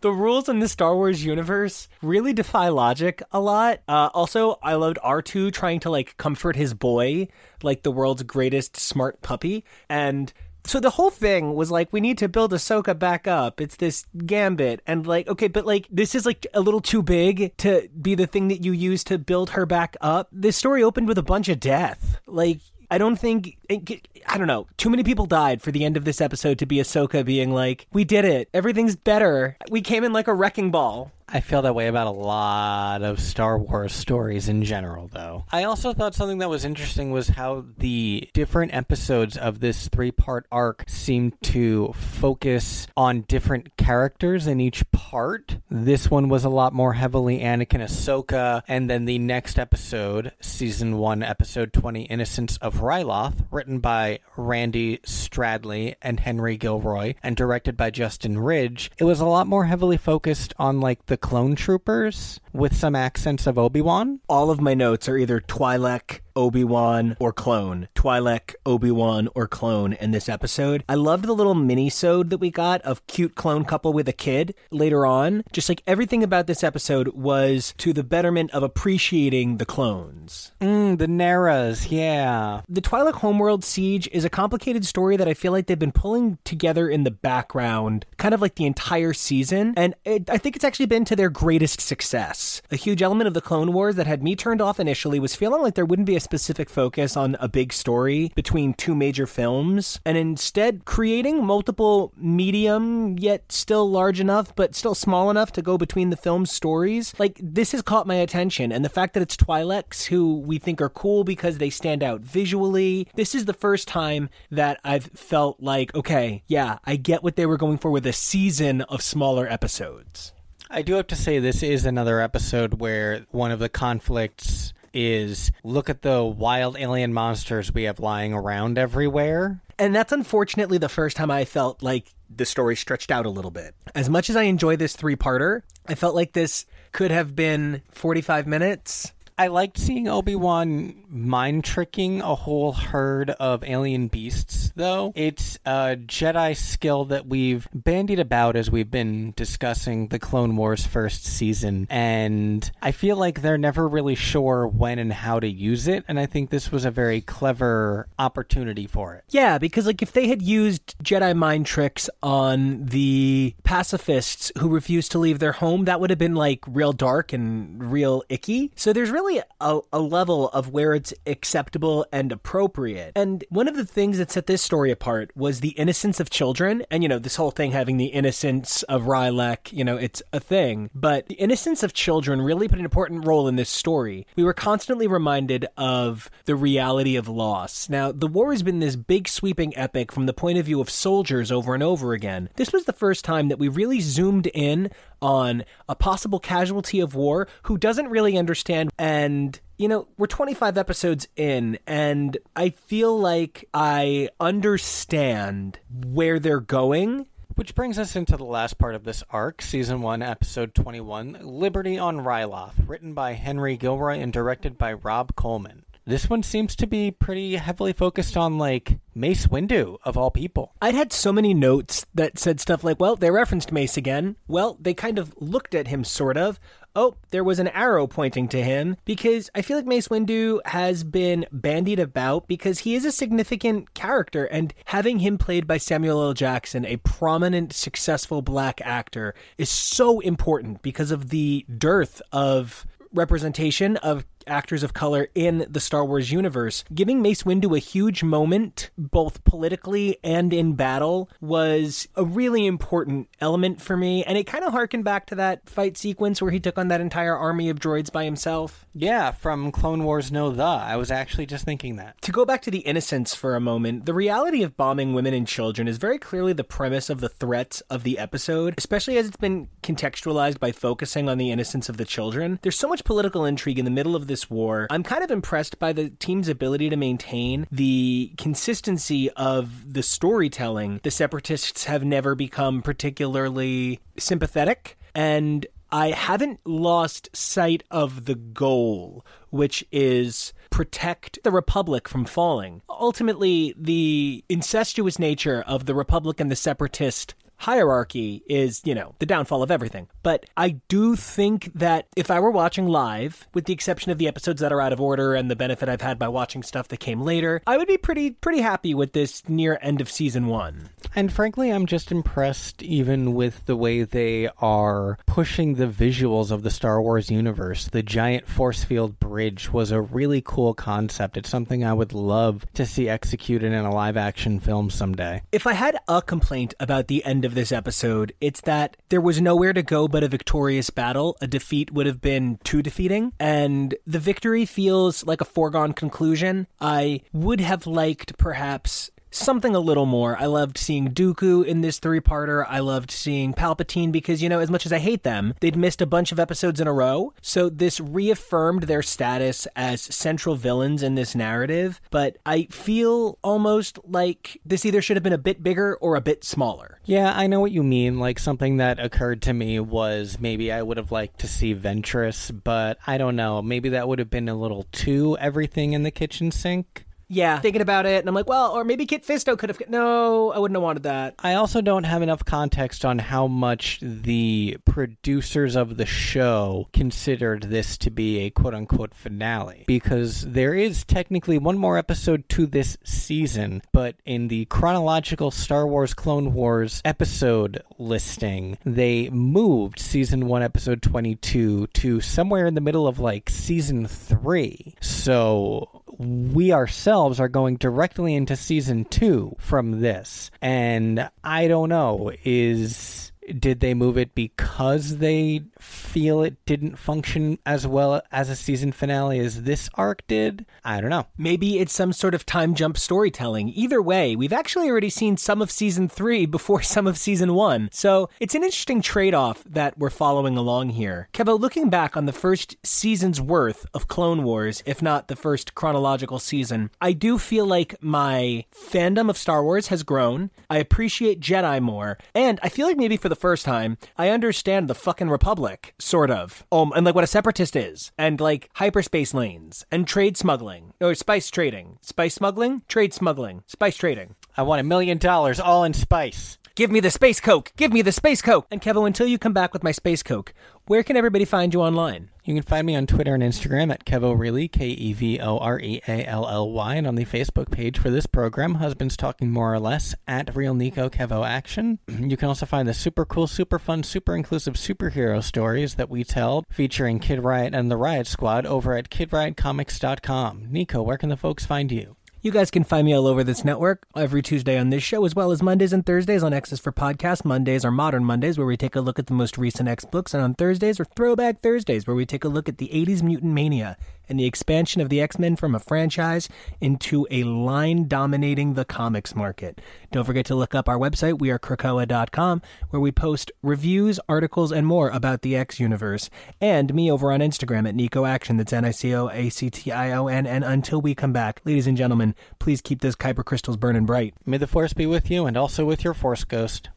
the 0.00 0.12
rules 0.12 0.48
in 0.48 0.58
the 0.58 0.68
Star 0.68 0.94
Wars 0.94 1.24
universe 1.24 1.88
really 2.02 2.32
defy 2.32 2.68
logic 2.68 3.22
a 3.32 3.40
lot. 3.40 3.80
Uh, 3.88 4.10
also, 4.12 4.58
I 4.62 4.74
loved 4.74 4.98
R2 5.02 5.52
trying 5.52 5.80
to 5.80 5.90
like 5.90 6.16
comfort 6.16 6.56
his 6.56 6.74
boy, 6.74 7.28
like 7.62 7.82
the 7.82 7.90
world's 7.90 8.22
greatest 8.22 8.76
smart 8.76 9.22
puppy. 9.22 9.64
And 9.88 10.32
so 10.66 10.80
the 10.80 10.90
whole 10.90 11.10
thing 11.10 11.54
was 11.54 11.70
like, 11.70 11.92
we 11.92 12.00
need 12.00 12.18
to 12.18 12.28
build 12.28 12.52
Ahsoka 12.52 12.98
back 12.98 13.26
up. 13.26 13.60
It's 13.60 13.76
this 13.76 14.04
gambit. 14.26 14.80
And 14.86 15.06
like, 15.06 15.28
okay, 15.28 15.48
but 15.48 15.66
like, 15.66 15.86
this 15.90 16.14
is 16.14 16.26
like 16.26 16.46
a 16.54 16.60
little 16.60 16.80
too 16.80 17.02
big 17.02 17.56
to 17.58 17.88
be 18.00 18.14
the 18.14 18.26
thing 18.26 18.48
that 18.48 18.64
you 18.64 18.72
use 18.72 19.04
to 19.04 19.18
build 19.18 19.50
her 19.50 19.66
back 19.66 19.96
up. 20.00 20.28
This 20.32 20.56
story 20.56 20.82
opened 20.82 21.08
with 21.08 21.18
a 21.18 21.22
bunch 21.22 21.48
of 21.48 21.60
death. 21.60 22.20
Like, 22.26 22.60
I 22.90 22.98
don't 22.98 23.16
think 23.16 23.56
I 23.68 24.38
don't 24.38 24.46
know. 24.46 24.66
Too 24.76 24.90
many 24.90 25.02
people 25.02 25.26
died 25.26 25.60
for 25.60 25.72
the 25.72 25.84
end 25.84 25.96
of 25.96 26.04
this 26.04 26.20
episode 26.20 26.58
to 26.60 26.66
be 26.66 26.76
Ahsoka 26.76 27.24
being 27.24 27.50
like, 27.52 27.86
"We 27.92 28.04
did 28.04 28.24
it. 28.24 28.48
Everything's 28.54 28.96
better. 28.96 29.56
We 29.70 29.80
came 29.80 30.04
in 30.04 30.12
like 30.12 30.28
a 30.28 30.34
wrecking 30.34 30.70
ball." 30.70 31.10
I 31.28 31.40
feel 31.40 31.62
that 31.62 31.74
way 31.74 31.88
about 31.88 32.06
a 32.06 32.10
lot 32.10 33.02
of 33.02 33.18
Star 33.18 33.58
Wars 33.58 33.92
stories 33.92 34.48
in 34.48 34.62
general, 34.62 35.08
though. 35.12 35.44
I 35.50 35.64
also 35.64 35.92
thought 35.92 36.14
something 36.14 36.38
that 36.38 36.48
was 36.48 36.64
interesting 36.64 37.10
was 37.10 37.30
how 37.30 37.64
the 37.78 38.30
different 38.32 38.72
episodes 38.72 39.36
of 39.36 39.58
this 39.58 39.88
three 39.88 40.12
part 40.12 40.46
arc 40.52 40.84
seemed 40.86 41.40
to 41.42 41.92
focus 41.94 42.86
on 42.96 43.22
different 43.22 43.76
characters 43.76 44.46
in 44.46 44.60
each 44.60 44.88
part. 44.92 45.58
This 45.68 46.08
one 46.08 46.28
was 46.28 46.44
a 46.44 46.48
lot 46.48 46.72
more 46.72 46.92
heavily 46.92 47.40
Anakin 47.40 47.82
Ahsoka, 47.82 48.62
and 48.68 48.88
then 48.88 49.04
the 49.04 49.18
next 49.18 49.58
episode, 49.58 50.32
season 50.40 50.96
one, 50.96 51.24
episode 51.24 51.72
20, 51.72 52.02
Innocents 52.04 52.56
of 52.58 52.76
Ryloth, 52.76 53.46
written 53.50 53.80
by 53.80 54.20
Randy 54.36 54.98
Stradley 54.98 55.96
and 56.00 56.20
Henry 56.20 56.56
Gilroy, 56.56 57.14
and 57.20 57.36
directed 57.36 57.76
by 57.76 57.90
Justin 57.90 58.38
Ridge, 58.38 58.92
it 58.98 59.04
was 59.04 59.18
a 59.18 59.26
lot 59.26 59.48
more 59.48 59.64
heavily 59.64 59.96
focused 59.96 60.54
on 60.56 60.80
like 60.80 61.06
the 61.06 61.15
clone 61.16 61.54
troopers 61.54 62.40
with 62.56 62.74
some 62.74 62.96
accents 62.96 63.46
of 63.46 63.58
Obi-Wan. 63.58 64.20
All 64.28 64.50
of 64.50 64.60
my 64.60 64.74
notes 64.74 65.08
are 65.08 65.18
either 65.18 65.40
Twi'lek, 65.40 66.20
Obi-Wan, 66.34 67.16
or 67.18 67.32
clone. 67.32 67.88
Twi'lek, 67.94 68.54
Obi-Wan, 68.64 69.28
or 69.34 69.46
clone 69.46 69.92
in 69.94 70.10
this 70.10 70.28
episode. 70.28 70.84
I 70.88 70.94
loved 70.94 71.24
the 71.24 71.34
little 71.34 71.54
mini-sode 71.54 72.30
that 72.30 72.38
we 72.38 72.50
got 72.50 72.82
of 72.82 73.06
cute 73.06 73.34
clone 73.34 73.64
couple 73.64 73.92
with 73.92 74.08
a 74.08 74.12
kid 74.12 74.54
later 74.70 75.06
on. 75.06 75.44
Just 75.52 75.68
like 75.68 75.82
everything 75.86 76.22
about 76.22 76.46
this 76.46 76.64
episode 76.64 77.08
was 77.08 77.74
to 77.78 77.92
the 77.92 78.04
betterment 78.04 78.50
of 78.52 78.62
appreciating 78.62 79.56
the 79.56 79.66
clones. 79.66 80.52
Mm, 80.60 80.98
the 80.98 81.06
Naras, 81.06 81.90
yeah. 81.90 82.62
The 82.68 82.82
Twi'lek 82.82 83.14
Homeworld 83.14 83.64
Siege 83.64 84.08
is 84.12 84.24
a 84.24 84.30
complicated 84.30 84.84
story 84.86 85.16
that 85.16 85.28
I 85.28 85.34
feel 85.34 85.52
like 85.52 85.66
they've 85.66 85.78
been 85.78 85.92
pulling 85.92 86.38
together 86.44 86.88
in 86.88 87.04
the 87.04 87.10
background, 87.10 88.06
kind 88.16 88.34
of 88.34 88.40
like 88.40 88.56
the 88.56 88.66
entire 88.66 89.12
season, 89.12 89.74
and 89.76 89.94
it, 90.04 90.28
I 90.30 90.38
think 90.38 90.56
it's 90.56 90.64
actually 90.64 90.86
been 90.86 91.04
to 91.06 91.16
their 91.16 91.30
greatest 91.30 91.80
success. 91.80 92.45
A 92.70 92.76
huge 92.76 93.02
element 93.02 93.28
of 93.28 93.34
the 93.34 93.40
Clone 93.40 93.72
Wars 93.72 93.96
that 93.96 94.06
had 94.06 94.22
me 94.22 94.36
turned 94.36 94.60
off 94.60 94.80
initially 94.80 95.18
was 95.18 95.34
feeling 95.34 95.62
like 95.62 95.74
there 95.74 95.84
wouldn't 95.84 96.06
be 96.06 96.16
a 96.16 96.20
specific 96.20 96.70
focus 96.70 97.16
on 97.16 97.36
a 97.40 97.48
big 97.48 97.72
story 97.72 98.32
between 98.34 98.74
two 98.74 98.94
major 98.94 99.26
films, 99.26 100.00
and 100.04 100.16
instead 100.16 100.84
creating 100.84 101.44
multiple 101.44 102.12
medium 102.16 103.18
yet 103.18 103.50
still 103.50 103.88
large 103.90 104.20
enough 104.20 104.54
but 104.54 104.74
still 104.74 104.94
small 104.94 105.30
enough 105.30 105.52
to 105.52 105.62
go 105.62 105.78
between 105.78 106.10
the 106.10 106.16
film's 106.16 106.52
stories. 106.52 107.14
Like 107.18 107.38
this 107.42 107.72
has 107.72 107.82
caught 107.82 108.06
my 108.06 108.16
attention, 108.16 108.72
and 108.72 108.84
the 108.84 108.88
fact 108.88 109.14
that 109.14 109.22
it's 109.22 109.36
Twi'leks 109.36 110.06
who 110.06 110.40
we 110.40 110.58
think 110.58 110.80
are 110.80 110.88
cool 110.88 111.24
because 111.24 111.58
they 111.58 111.70
stand 111.70 112.02
out 112.02 112.20
visually. 112.20 113.08
This 113.14 113.34
is 113.34 113.44
the 113.44 113.52
first 113.52 113.88
time 113.88 114.28
that 114.50 114.80
I've 114.84 115.06
felt 115.14 115.60
like, 115.60 115.94
okay, 115.94 116.42
yeah, 116.46 116.78
I 116.84 116.96
get 116.96 117.22
what 117.22 117.36
they 117.36 117.46
were 117.46 117.56
going 117.56 117.78
for 117.78 117.90
with 117.90 118.06
a 118.06 118.12
season 118.12 118.82
of 118.82 119.02
smaller 119.02 119.46
episodes. 119.48 120.32
I 120.70 120.82
do 120.82 120.94
have 120.94 121.06
to 121.08 121.16
say, 121.16 121.38
this 121.38 121.62
is 121.62 121.84
another 121.84 122.20
episode 122.20 122.80
where 122.80 123.24
one 123.30 123.50
of 123.50 123.58
the 123.58 123.68
conflicts 123.68 124.72
is 124.92 125.52
look 125.62 125.90
at 125.90 126.02
the 126.02 126.24
wild 126.24 126.76
alien 126.78 127.12
monsters 127.12 127.72
we 127.72 127.84
have 127.84 128.00
lying 128.00 128.32
around 128.32 128.78
everywhere. 128.78 129.60
And 129.78 129.94
that's 129.94 130.12
unfortunately 130.12 130.78
the 130.78 130.88
first 130.88 131.16
time 131.16 131.30
I 131.30 131.44
felt 131.44 131.82
like 131.82 132.14
the 132.34 132.46
story 132.46 132.74
stretched 132.76 133.10
out 133.10 133.26
a 133.26 133.30
little 133.30 133.50
bit. 133.50 133.74
As 133.94 134.08
much 134.08 134.30
as 134.30 134.36
I 134.36 134.44
enjoy 134.44 134.76
this 134.76 134.96
three 134.96 135.16
parter, 135.16 135.62
I 135.86 135.94
felt 135.94 136.14
like 136.14 136.32
this 136.32 136.64
could 136.92 137.10
have 137.10 137.36
been 137.36 137.82
45 137.92 138.46
minutes. 138.46 139.12
I 139.38 139.48
liked 139.48 139.76
seeing 139.76 140.08
Obi 140.08 140.34
Wan 140.34 141.04
mind 141.10 141.62
tricking 141.62 142.22
a 142.22 142.34
whole 142.34 142.72
herd 142.72 143.30
of 143.30 143.62
alien 143.64 144.08
beasts, 144.08 144.72
though. 144.76 145.12
It's 145.14 145.58
a 145.66 145.96
Jedi 145.96 146.56
skill 146.56 147.04
that 147.06 147.26
we've 147.26 147.68
bandied 147.74 148.18
about 148.18 148.56
as 148.56 148.70
we've 148.70 148.90
been 148.90 149.34
discussing 149.36 150.08
the 150.08 150.18
Clone 150.18 150.56
Wars 150.56 150.86
first 150.86 151.24
season, 151.26 151.86
and 151.90 152.70
I 152.80 152.92
feel 152.92 153.16
like 153.16 153.42
they're 153.42 153.58
never 153.58 153.86
really 153.86 154.14
sure 154.14 154.66
when 154.66 154.98
and 154.98 155.12
how 155.12 155.38
to 155.38 155.48
use 155.48 155.86
it, 155.86 156.04
and 156.08 156.18
I 156.18 156.24
think 156.24 156.48
this 156.48 156.72
was 156.72 156.86
a 156.86 156.90
very 156.90 157.20
clever 157.20 158.08
opportunity 158.18 158.86
for 158.86 159.16
it. 159.16 159.24
Yeah, 159.28 159.58
because 159.58 159.86
like 159.86 160.00
if 160.00 160.12
they 160.12 160.28
had 160.28 160.40
used 160.40 160.96
Jedi 161.02 161.36
mind 161.36 161.66
tricks 161.66 162.08
on 162.22 162.86
the 162.86 163.54
pacifists 163.64 164.50
who 164.58 164.70
refused 164.70 165.12
to 165.12 165.18
leave 165.18 165.40
their 165.40 165.52
home, 165.52 165.84
that 165.84 166.00
would 166.00 166.08
have 166.08 166.18
been 166.18 166.34
like 166.34 166.64
real 166.66 166.92
dark 166.94 167.34
and 167.34 167.92
real 167.92 168.22
icky. 168.30 168.72
So 168.76 168.94
there's 168.94 169.10
really 169.10 169.25
a, 169.60 169.80
a 169.92 170.00
level 170.00 170.48
of 170.50 170.70
where 170.70 170.94
it's 170.94 171.12
acceptable 171.26 172.06
and 172.12 172.32
appropriate. 172.32 173.12
And 173.16 173.44
one 173.48 173.68
of 173.68 173.76
the 173.76 173.84
things 173.84 174.18
that 174.18 174.30
set 174.30 174.46
this 174.46 174.62
story 174.62 174.90
apart 174.90 175.30
was 175.36 175.60
the 175.60 175.70
innocence 175.70 176.20
of 176.20 176.30
children. 176.30 176.84
And, 176.90 177.02
you 177.02 177.08
know, 177.08 177.18
this 177.18 177.36
whole 177.36 177.50
thing 177.50 177.72
having 177.72 177.96
the 177.96 178.06
innocence 178.06 178.82
of 178.84 179.02
Rylek, 179.02 179.72
you 179.72 179.84
know, 179.84 179.96
it's 179.96 180.22
a 180.32 180.40
thing. 180.40 180.90
But 180.94 181.26
the 181.26 181.34
innocence 181.34 181.82
of 181.82 181.92
children 181.92 182.40
really 182.40 182.68
played 182.68 182.78
an 182.78 182.84
important 182.84 183.26
role 183.26 183.48
in 183.48 183.56
this 183.56 183.70
story. 183.70 184.26
We 184.36 184.44
were 184.44 184.54
constantly 184.54 185.06
reminded 185.06 185.66
of 185.76 186.30
the 186.44 186.56
reality 186.56 187.16
of 187.16 187.28
loss. 187.28 187.88
Now, 187.88 188.12
the 188.12 188.26
war 188.26 188.52
has 188.52 188.62
been 188.62 188.80
this 188.80 188.96
big 188.96 189.28
sweeping 189.28 189.76
epic 189.76 190.12
from 190.12 190.26
the 190.26 190.32
point 190.32 190.58
of 190.58 190.66
view 190.66 190.80
of 190.80 190.90
soldiers 190.90 191.50
over 191.50 191.74
and 191.74 191.82
over 191.82 192.12
again. 192.12 192.48
This 192.56 192.72
was 192.72 192.84
the 192.84 192.92
first 192.92 193.24
time 193.24 193.48
that 193.48 193.58
we 193.58 193.68
really 193.68 194.00
zoomed 194.00 194.46
in 194.54 194.90
on 195.20 195.64
a 195.88 195.94
possible 195.94 196.38
casualty 196.38 197.00
of 197.00 197.14
war 197.14 197.48
who 197.62 197.78
doesn't 197.78 198.08
really 198.08 198.36
understand 198.36 198.90
and 198.98 199.60
you 199.78 199.88
know, 199.88 200.08
we're 200.16 200.26
25 200.26 200.78
episodes 200.78 201.28
in, 201.36 201.78
and 201.86 202.38
I 202.54 202.70
feel 202.70 203.18
like 203.18 203.68
I 203.74 204.30
understand 204.40 205.78
where 205.90 206.38
they're 206.38 206.60
going. 206.60 207.26
Which 207.56 207.74
brings 207.74 207.98
us 207.98 208.14
into 208.14 208.36
the 208.36 208.44
last 208.44 208.76
part 208.76 208.94
of 208.94 209.04
this 209.04 209.22
arc, 209.30 209.62
Season 209.62 210.02
1, 210.02 210.20
Episode 210.20 210.74
21 210.74 211.38
Liberty 211.40 211.98
on 211.98 212.18
Ryloth, 212.18 212.74
written 212.86 213.14
by 213.14 213.32
Henry 213.32 213.78
Gilroy 213.78 214.18
and 214.18 214.30
directed 214.30 214.76
by 214.76 214.92
Rob 214.92 215.34
Coleman. 215.36 215.85
This 216.08 216.30
one 216.30 216.44
seems 216.44 216.76
to 216.76 216.86
be 216.86 217.10
pretty 217.10 217.56
heavily 217.56 217.92
focused 217.92 218.36
on, 218.36 218.58
like, 218.58 219.00
Mace 219.12 219.48
Windu, 219.48 219.98
of 220.04 220.16
all 220.16 220.30
people. 220.30 220.72
I'd 220.80 220.94
had 220.94 221.12
so 221.12 221.32
many 221.32 221.52
notes 221.52 222.06
that 222.14 222.38
said 222.38 222.60
stuff 222.60 222.84
like, 222.84 223.00
well, 223.00 223.16
they 223.16 223.28
referenced 223.28 223.72
Mace 223.72 223.96
again. 223.96 224.36
Well, 224.46 224.78
they 224.80 224.94
kind 224.94 225.18
of 225.18 225.34
looked 225.38 225.74
at 225.74 225.88
him, 225.88 226.04
sort 226.04 226.36
of. 226.36 226.60
Oh, 226.94 227.16
there 227.32 227.42
was 227.42 227.58
an 227.58 227.66
arrow 227.68 228.06
pointing 228.06 228.46
to 228.48 228.62
him 228.62 228.96
because 229.04 229.50
I 229.52 229.62
feel 229.62 229.76
like 229.76 229.84
Mace 229.84 230.06
Windu 230.06 230.60
has 230.66 231.02
been 231.02 231.44
bandied 231.50 231.98
about 231.98 232.46
because 232.46 232.78
he 232.78 232.94
is 232.94 233.04
a 233.04 233.10
significant 233.10 233.92
character 233.92 234.44
and 234.44 234.72
having 234.84 235.18
him 235.18 235.38
played 235.38 235.66
by 235.66 235.76
Samuel 235.76 236.22
L. 236.22 236.34
Jackson, 236.34 236.86
a 236.86 236.98
prominent, 236.98 237.72
successful 237.72 238.42
black 238.42 238.80
actor, 238.82 239.34
is 239.58 239.68
so 239.68 240.20
important 240.20 240.82
because 240.82 241.10
of 241.10 241.30
the 241.30 241.66
dearth 241.76 242.22
of 242.30 242.86
representation 243.12 243.96
of 243.98 244.24
actors 244.46 244.82
of 244.82 244.94
color 244.94 245.28
in 245.34 245.66
the 245.68 245.80
Star 245.80 246.04
Wars 246.04 246.30
universe. 246.30 246.84
Giving 246.94 247.22
Mace 247.22 247.42
Windu 247.42 247.76
a 247.76 247.80
huge 247.80 248.22
moment, 248.22 248.90
both 248.96 249.44
politically 249.44 250.18
and 250.22 250.52
in 250.52 250.74
battle, 250.74 251.30
was 251.40 252.08
a 252.16 252.24
really 252.24 252.66
important 252.66 253.28
element 253.40 253.80
for 253.80 253.96
me. 253.96 254.24
And 254.24 254.36
it 254.36 254.46
kind 254.46 254.64
of 254.64 254.72
harkened 254.72 255.04
back 255.04 255.26
to 255.26 255.34
that 255.36 255.68
fight 255.68 255.96
sequence 255.96 256.40
where 256.40 256.50
he 256.50 256.60
took 256.60 256.78
on 256.78 256.88
that 256.88 257.00
entire 257.00 257.36
army 257.36 257.68
of 257.68 257.78
droids 257.78 258.10
by 258.10 258.24
himself. 258.24 258.86
Yeah, 258.94 259.30
from 259.30 259.72
Clone 259.72 260.04
Wars 260.04 260.32
No 260.32 260.50
The. 260.50 260.62
I 260.62 260.96
was 260.96 261.10
actually 261.10 261.46
just 261.46 261.64
thinking 261.64 261.96
that. 261.96 262.20
To 262.22 262.32
go 262.32 262.44
back 262.44 262.62
to 262.62 262.70
the 262.70 262.80
innocence 262.80 263.34
for 263.34 263.54
a 263.54 263.60
moment, 263.60 264.06
the 264.06 264.14
reality 264.14 264.62
of 264.62 264.76
bombing 264.76 265.14
women 265.14 265.34
and 265.34 265.46
children 265.46 265.88
is 265.88 265.98
very 265.98 266.18
clearly 266.18 266.52
the 266.52 266.64
premise 266.64 267.10
of 267.10 267.20
the 267.20 267.28
threats 267.28 267.80
of 267.82 268.02
the 268.02 268.18
episode, 268.18 268.74
especially 268.78 269.16
as 269.18 269.26
it's 269.26 269.36
been 269.36 269.68
contextualized 269.82 270.58
by 270.58 270.72
focusing 270.72 271.28
on 271.28 271.38
the 271.38 271.50
innocence 271.50 271.88
of 271.88 271.96
the 271.96 272.04
children. 272.04 272.58
There's 272.62 272.78
so 272.78 272.88
much 272.88 273.04
political 273.04 273.44
intrigue 273.44 273.78
in 273.78 273.84
the 273.84 273.90
middle 273.90 274.16
of 274.16 274.26
this 274.26 274.35
this 274.36 274.50
war. 274.50 274.86
I'm 274.90 275.02
kind 275.02 275.24
of 275.24 275.30
impressed 275.30 275.78
by 275.78 275.94
the 275.94 276.10
team's 276.10 276.50
ability 276.50 276.90
to 276.90 276.96
maintain 276.96 277.66
the 277.72 278.34
consistency 278.36 279.30
of 279.30 279.94
the 279.94 280.02
storytelling. 280.02 281.00
The 281.02 281.10
separatists 281.10 281.84
have 281.84 282.04
never 282.04 282.34
become 282.34 282.82
particularly 282.82 284.00
sympathetic 284.18 284.98
and 285.14 285.64
I 285.90 286.10
haven't 286.10 286.60
lost 286.66 287.34
sight 287.34 287.84
of 287.90 288.26
the 288.26 288.34
goal, 288.34 289.24
which 289.48 289.82
is 289.90 290.52
protect 290.68 291.38
the 291.42 291.52
Republic 291.52 292.08
from 292.08 292.26
falling. 292.26 292.82
Ultimately, 292.90 293.72
the 293.78 294.44
incestuous 294.50 295.18
nature 295.18 295.64
of 295.66 295.86
the 295.86 295.94
Republic 295.94 296.40
and 296.40 296.50
the 296.50 296.56
Separatist 296.56 297.34
hierarchy 297.58 298.42
is, 298.48 298.82
you 298.84 298.94
know, 298.94 299.14
the 299.18 299.26
downfall 299.26 299.62
of 299.62 299.70
everything. 299.70 300.08
But 300.22 300.46
I 300.56 300.80
do 300.88 301.16
think 301.16 301.72
that 301.74 302.06
if 302.16 302.30
I 302.30 302.40
were 302.40 302.50
watching 302.50 302.86
live, 302.86 303.48
with 303.54 303.64
the 303.64 303.72
exception 303.72 304.12
of 304.12 304.18
the 304.18 304.28
episodes 304.28 304.60
that 304.60 304.72
are 304.72 304.80
out 304.80 304.92
of 304.92 305.00
order 305.00 305.34
and 305.34 305.50
the 305.50 305.56
benefit 305.56 305.88
I've 305.88 306.00
had 306.00 306.18
by 306.18 306.28
watching 306.28 306.62
stuff 306.62 306.88
that 306.88 306.98
came 306.98 307.20
later, 307.20 307.62
I 307.66 307.76
would 307.76 307.88
be 307.88 307.96
pretty 307.96 308.32
pretty 308.32 308.60
happy 308.60 308.94
with 308.94 309.12
this 309.12 309.48
near 309.48 309.78
end 309.80 310.00
of 310.00 310.10
season 310.10 310.46
1. 310.46 310.90
And 311.14 311.32
frankly, 311.32 311.70
I'm 311.70 311.86
just 311.86 312.12
impressed 312.12 312.82
even 312.82 313.34
with 313.34 313.64
the 313.64 313.76
way 313.76 314.02
they 314.02 314.48
are 314.60 315.18
pushing 315.26 315.74
the 315.74 315.86
visuals 315.86 316.50
of 316.50 316.62
the 316.62 316.70
Star 316.70 317.00
Wars 317.00 317.30
universe. 317.30 317.88
The 317.88 318.02
giant 318.02 318.46
force 318.46 318.84
field 318.84 319.18
bridge 319.18 319.72
was 319.72 319.90
a 319.90 320.00
really 320.00 320.42
cool 320.44 320.74
concept. 320.74 321.36
It's 321.36 321.48
something 321.48 321.84
I 321.84 321.94
would 321.94 322.12
love 322.12 322.66
to 322.74 322.84
see 322.84 323.08
executed 323.08 323.72
in 323.72 323.84
a 323.84 323.94
live 323.94 324.16
action 324.16 324.60
film 324.60 324.90
someday. 324.90 325.42
If 325.52 325.66
I 325.66 325.72
had 325.72 325.96
a 326.06 326.20
complaint 326.20 326.74
about 326.78 327.08
the 327.08 327.24
end 327.24 327.45
of 327.46 327.54
this 327.54 327.72
episode, 327.72 328.32
it's 328.40 328.60
that 328.62 328.96
there 329.08 329.20
was 329.20 329.40
nowhere 329.40 329.72
to 329.72 329.82
go 329.82 330.06
but 330.08 330.22
a 330.22 330.28
victorious 330.28 330.90
battle. 330.90 331.36
A 331.40 331.46
defeat 331.46 331.90
would 331.92 332.06
have 332.06 332.20
been 332.20 332.58
too 332.64 332.82
defeating, 332.82 333.32
and 333.40 333.94
the 334.06 334.18
victory 334.18 334.66
feels 334.66 335.24
like 335.24 335.40
a 335.40 335.46
foregone 335.46 335.94
conclusion. 335.94 336.66
I 336.80 337.22
would 337.32 337.60
have 337.60 337.86
liked 337.86 338.36
perhaps 338.36 339.10
something 339.30 339.74
a 339.74 339.80
little 339.80 340.06
more. 340.06 340.36
I 340.38 340.46
loved 340.46 340.78
seeing 340.78 341.12
Dooku 341.12 341.64
in 341.64 341.80
this 341.80 341.98
three 341.98 342.20
parter. 342.20 342.64
I 342.68 342.80
loved 342.80 343.10
seeing 343.10 343.52
Palpatine 343.52 344.12
because, 344.12 344.42
you 344.42 344.48
know, 344.48 344.60
as 344.60 344.70
much 344.70 344.86
as 344.86 344.92
I 344.92 344.98
hate 344.98 345.22
them, 345.22 345.54
they'd 345.60 345.76
missed 345.76 346.00
a 346.00 346.06
bunch 346.06 346.32
of 346.32 346.40
episodes 346.40 346.80
in 346.80 346.86
a 346.86 346.92
row. 346.92 347.32
So 347.42 347.68
this 347.68 348.00
reaffirmed 348.00 348.84
their 348.84 349.02
status 349.02 349.66
as 349.76 350.00
central 350.00 350.56
villains 350.56 351.02
in 351.02 351.14
this 351.14 351.34
narrative. 351.34 352.00
But 352.10 352.38
I 352.46 352.64
feel 352.70 353.38
almost 353.42 353.98
like 354.04 354.60
this 354.64 354.84
either 354.84 355.02
should 355.02 355.16
have 355.16 355.24
been 355.24 355.32
a 355.32 355.38
bit 355.38 355.62
bigger 355.62 355.96
or 355.96 356.16
a 356.16 356.20
bit 356.20 356.44
smaller. 356.44 357.00
Yeah, 357.04 357.32
I 357.34 357.46
know 357.46 357.60
what 357.60 357.72
you 357.72 357.82
mean. 357.82 358.18
Like 358.18 358.38
something 358.38 358.78
that 358.78 358.98
occurred 358.98 359.42
to 359.42 359.52
me 359.52 359.80
was 359.80 360.38
maybe 360.40 360.72
I 360.72 360.82
would 360.82 360.96
have 360.96 361.12
liked 361.12 361.40
to 361.40 361.48
see 361.48 361.74
Ventress, 361.74 362.50
but 362.64 362.98
I 363.06 363.18
don't 363.18 363.36
know. 363.36 363.62
Maybe 363.62 363.90
that 363.90 364.08
would 364.08 364.18
have 364.18 364.30
been 364.30 364.48
a 364.48 364.54
little 364.54 364.86
too 364.92 365.36
everything 365.38 365.92
in 365.92 366.02
the 366.02 366.10
kitchen 366.10 366.50
sink. 366.50 367.05
Yeah, 367.28 367.58
thinking 367.58 367.82
about 367.82 368.06
it, 368.06 368.20
and 368.20 368.28
I'm 368.28 368.34
like, 368.34 368.48
well, 368.48 368.70
or 368.72 368.84
maybe 368.84 369.04
Kit 369.04 369.26
Fisto 369.26 369.58
could 369.58 369.68
have. 369.68 369.80
No, 369.88 370.52
I 370.52 370.58
wouldn't 370.58 370.76
have 370.76 370.82
wanted 370.82 371.02
that. 371.04 371.34
I 371.40 371.54
also 371.54 371.80
don't 371.80 372.04
have 372.04 372.22
enough 372.22 372.44
context 372.44 373.04
on 373.04 373.18
how 373.18 373.48
much 373.48 373.98
the 374.00 374.78
producers 374.84 375.74
of 375.74 375.96
the 375.96 376.06
show 376.06 376.88
considered 376.92 377.64
this 377.64 377.98
to 377.98 378.10
be 378.10 378.38
a 378.40 378.50
quote 378.50 378.74
unquote 378.74 379.12
finale. 379.12 379.84
Because 379.88 380.42
there 380.42 380.74
is 380.74 381.04
technically 381.04 381.58
one 381.58 381.78
more 381.78 381.98
episode 381.98 382.48
to 382.50 382.66
this 382.66 382.96
season, 383.02 383.82
but 383.92 384.14
in 384.24 384.46
the 384.48 384.66
chronological 384.66 385.50
Star 385.50 385.86
Wars 385.86 386.14
Clone 386.14 386.54
Wars 386.54 387.02
episode 387.04 387.82
listing, 387.98 388.78
they 388.84 389.28
moved 389.30 389.98
season 389.98 390.46
1, 390.46 390.62
episode 390.62 391.02
22 391.02 391.88
to 391.88 392.20
somewhere 392.20 392.66
in 392.66 392.74
the 392.74 392.80
middle 392.80 393.08
of 393.08 393.18
like 393.18 393.50
season 393.50 394.06
3. 394.06 394.94
So 395.00 395.95
we 396.18 396.72
ourselves 396.72 397.40
are 397.40 397.48
going 397.48 397.76
directly 397.76 398.34
into 398.34 398.56
season 398.56 399.04
two 399.04 399.54
from 399.58 400.00
this. 400.00 400.50
And 400.60 401.28
I 401.44 401.68
don't 401.68 401.88
know, 401.88 402.32
is 402.44 403.25
did 403.46 403.80
they 403.80 403.94
move 403.94 404.18
it 404.18 404.34
because 404.34 405.18
they 405.18 405.62
feel 405.78 406.42
it 406.42 406.56
didn't 406.66 406.96
function 406.96 407.58
as 407.64 407.86
well 407.86 408.22
as 408.32 408.48
a 408.48 408.56
season 408.56 408.92
finale 408.92 409.38
as 409.38 409.62
this 409.62 409.88
arc 409.94 410.26
did? 410.26 410.66
I 410.84 411.00
don't 411.00 411.10
know. 411.10 411.26
Maybe 411.38 411.78
it's 411.78 411.92
some 411.92 412.12
sort 412.12 412.34
of 412.34 412.44
time 412.44 412.74
jump 412.74 412.98
storytelling. 412.98 413.68
Either 413.70 414.02
way, 414.02 414.36
we've 414.36 414.52
actually 414.52 414.90
already 414.90 415.10
seen 415.10 415.36
some 415.36 415.62
of 415.62 415.70
season 415.70 416.08
three 416.08 416.46
before 416.46 416.82
some 416.96 417.06
of 417.06 417.18
season 417.18 417.54
one. 417.54 417.88
So 417.92 418.28
it's 418.40 418.54
an 418.54 418.64
interesting 418.64 419.02
trade 419.02 419.34
off 419.34 419.62
that 419.64 419.98
we're 419.98 420.10
following 420.10 420.56
along 420.56 420.90
here. 420.90 421.28
Kevo, 421.32 421.58
looking 421.58 421.90
back 421.90 422.16
on 422.16 422.26
the 422.26 422.32
first 422.32 422.76
season's 422.82 423.40
worth 423.40 423.86
of 423.94 424.08
Clone 424.08 424.42
Wars, 424.42 424.82
if 424.86 425.00
not 425.00 425.28
the 425.28 425.36
first 425.36 425.74
chronological 425.74 426.38
season, 426.38 426.90
I 427.00 427.12
do 427.12 427.38
feel 427.38 427.66
like 427.66 427.94
my 428.02 428.64
fandom 428.74 429.30
of 429.30 429.38
Star 429.38 429.62
Wars 429.62 429.88
has 429.88 430.02
grown. 430.02 430.50
I 430.68 430.78
appreciate 430.78 431.40
Jedi 431.40 431.80
more. 431.80 432.18
And 432.34 432.58
I 432.62 432.68
feel 432.68 432.86
like 432.86 432.96
maybe 432.96 433.16
for 433.16 433.28
the 433.28 433.35
first 433.36 433.64
time, 433.64 433.98
I 434.16 434.30
understand 434.30 434.88
the 434.88 434.94
fucking 434.94 435.30
Republic, 435.30 435.94
sort 435.98 436.30
of. 436.30 436.64
Um, 436.72 436.92
and 436.96 437.06
like 437.06 437.14
what 437.14 437.24
a 437.24 437.28
separatist 437.28 437.76
is, 437.76 438.10
and 438.18 438.40
like 438.40 438.70
hyperspace 438.74 439.32
lanes, 439.32 439.84
and 439.92 440.08
trade 440.08 440.36
smuggling, 440.36 440.92
or 441.00 441.14
spice 441.14 441.50
trading. 441.50 441.98
Spice 442.02 442.34
smuggling? 442.34 442.82
Trade 442.88 443.14
smuggling. 443.14 443.62
Spice 443.66 443.96
trading. 443.96 444.34
I 444.56 444.62
want 444.62 444.80
a 444.80 444.84
million 444.84 445.18
dollars 445.18 445.60
all 445.60 445.84
in 445.84 445.92
spice. 445.92 446.58
Give 446.74 446.90
me 446.90 447.00
the 447.00 447.10
space 447.10 447.40
coke. 447.40 447.72
Give 447.76 447.92
me 447.92 448.02
the 448.02 448.12
space 448.12 448.42
coke. 448.42 448.66
And 448.70 448.82
Kevin, 448.82 449.06
until 449.06 449.26
you 449.26 449.38
come 449.38 449.54
back 449.54 449.72
with 449.72 449.82
my 449.82 449.92
space 449.92 450.22
coke, 450.22 450.52
where 450.86 451.02
can 451.02 451.16
everybody 451.16 451.44
find 451.44 451.72
you 451.72 451.80
online? 451.80 452.30
You 452.46 452.54
can 452.54 452.62
find 452.62 452.86
me 452.86 452.94
on 452.94 453.08
Twitter 453.08 453.34
and 453.34 453.42
Instagram 453.42 453.92
at 453.92 454.04
Kevo 454.04 454.38
Really, 454.38 454.68
K 454.68 454.86
E 454.86 455.12
V 455.12 455.40
O 455.40 455.58
R 455.58 455.80
E 455.80 456.00
A 456.06 456.24
L 456.24 456.48
L 456.48 456.70
Y, 456.70 456.94
and 456.94 457.04
on 457.04 457.16
the 457.16 457.24
Facebook 457.24 457.72
page 457.72 457.98
for 457.98 458.08
this 458.08 458.26
program, 458.26 458.76
Husbands 458.76 459.16
Talking 459.16 459.50
More 459.50 459.74
or 459.74 459.80
Less, 459.80 460.14
at 460.28 460.54
Real 460.54 460.72
Nico 460.72 461.08
Kevo 461.08 461.44
Action. 461.44 461.98
You 462.26 462.36
can 462.36 462.48
also 462.48 462.66
find 462.66 462.88
the 462.88 462.94
super 462.94 463.24
cool, 463.24 463.46
super 463.46 463.78
fun, 463.78 464.02
super 464.02 464.34
inclusive 464.34 464.74
superhero 464.74 465.42
stories 465.42 465.94
that 465.94 466.08
we 466.10 466.24
tell 466.24 466.64
featuring 466.70 467.18
Kid 467.18 467.42
Riot 467.42 467.74
and 467.74 467.90
the 467.90 467.96
Riot 467.96 468.26
Squad 468.26 468.66
over 468.66 468.96
at 468.96 469.10
KidRiotComics.com. 469.10 470.66
Nico, 470.70 471.02
where 471.02 471.18
can 471.18 471.28
the 471.28 471.36
folks 471.36 471.64
find 471.66 471.92
you? 471.92 472.15
You 472.46 472.52
guys 472.52 472.70
can 472.70 472.84
find 472.84 473.04
me 473.04 473.12
all 473.12 473.26
over 473.26 473.42
this 473.42 473.64
network 473.64 474.06
every 474.14 474.40
Tuesday 474.40 474.78
on 474.78 474.90
this 474.90 475.02
show, 475.02 475.24
as 475.24 475.34
well 475.34 475.50
as 475.50 475.64
Mondays 475.64 475.92
and 475.92 476.06
Thursdays 476.06 476.44
on 476.44 476.52
X's 476.52 476.78
for 476.78 476.92
Podcast. 476.92 477.44
Mondays 477.44 477.84
are 477.84 477.90
Modern 477.90 478.24
Mondays, 478.24 478.56
where 478.56 478.68
we 478.68 478.76
take 478.76 478.94
a 478.94 479.00
look 479.00 479.18
at 479.18 479.26
the 479.26 479.34
most 479.34 479.58
recent 479.58 479.88
X 479.88 480.04
books, 480.04 480.32
and 480.32 480.40
on 480.40 480.54
Thursdays 480.54 481.00
are 481.00 481.04
Throwback 481.04 481.60
Thursdays, 481.60 482.06
where 482.06 482.14
we 482.14 482.24
take 482.24 482.44
a 482.44 482.48
look 482.48 482.68
at 482.68 482.78
the 482.78 482.88
80s 482.94 483.20
mutant 483.20 483.52
mania 483.52 483.96
and 484.28 484.38
the 484.38 484.46
expansion 484.46 485.00
of 485.00 485.08
the 485.08 485.20
X 485.20 485.38
Men 485.38 485.56
from 485.56 485.74
a 485.74 485.80
franchise 485.80 486.48
into 486.80 487.26
a 487.30 487.42
line 487.44 488.08
dominating 488.08 488.74
the 488.74 488.84
comics 488.84 489.34
market. 489.34 489.80
Don't 490.12 490.24
forget 490.24 490.46
to 490.46 490.54
look 490.54 490.74
up 490.74 490.88
our 490.88 490.98
website, 490.98 491.38
we 491.38 491.50
are 491.50 491.58
wearekrakoa.com, 491.58 492.62
where 492.90 493.00
we 493.00 493.12
post 493.12 493.50
reviews, 493.62 494.20
articles, 494.28 494.72
and 494.72 494.86
more 494.86 495.08
about 495.10 495.42
the 495.42 495.56
X 495.56 495.80
universe, 495.80 496.30
and 496.60 496.94
me 496.94 497.10
over 497.10 497.32
on 497.32 497.40
Instagram 497.40 497.88
at 497.88 497.94
Nico 497.94 498.24
Action. 498.24 498.56
That's 498.56 498.72
N 498.72 498.84
I 498.84 498.90
C 498.90 499.14
O 499.14 499.28
A 499.28 499.48
C 499.48 499.70
T 499.70 499.92
I 499.92 500.12
O 500.12 500.28
N. 500.28 500.46
And 500.46 500.64
until 500.64 501.00
we 501.00 501.14
come 501.14 501.32
back, 501.32 501.60
ladies 501.64 501.86
and 501.86 501.96
gentlemen, 501.96 502.34
please 502.58 502.80
keep 502.80 503.00
those 503.00 503.16
kyber 503.16 503.44
crystals 503.44 503.76
burning 503.76 504.06
bright. 504.06 504.34
May 504.44 504.58
the 504.58 504.66
Force 504.66 504.92
be 504.92 505.06
with 505.06 505.30
you 505.30 505.46
and 505.46 505.56
also 505.56 505.84
with 505.84 506.04
your 506.04 506.14
Force 506.14 506.44
Ghost. 506.44 506.90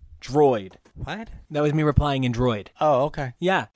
Droid. 0.20 0.72
What? 0.96 1.28
That 1.50 1.62
was 1.62 1.72
me 1.72 1.82
replying 1.82 2.24
in 2.24 2.32
Droid. 2.32 2.68
Oh, 2.80 3.04
okay. 3.04 3.32
Yeah. 3.38 3.66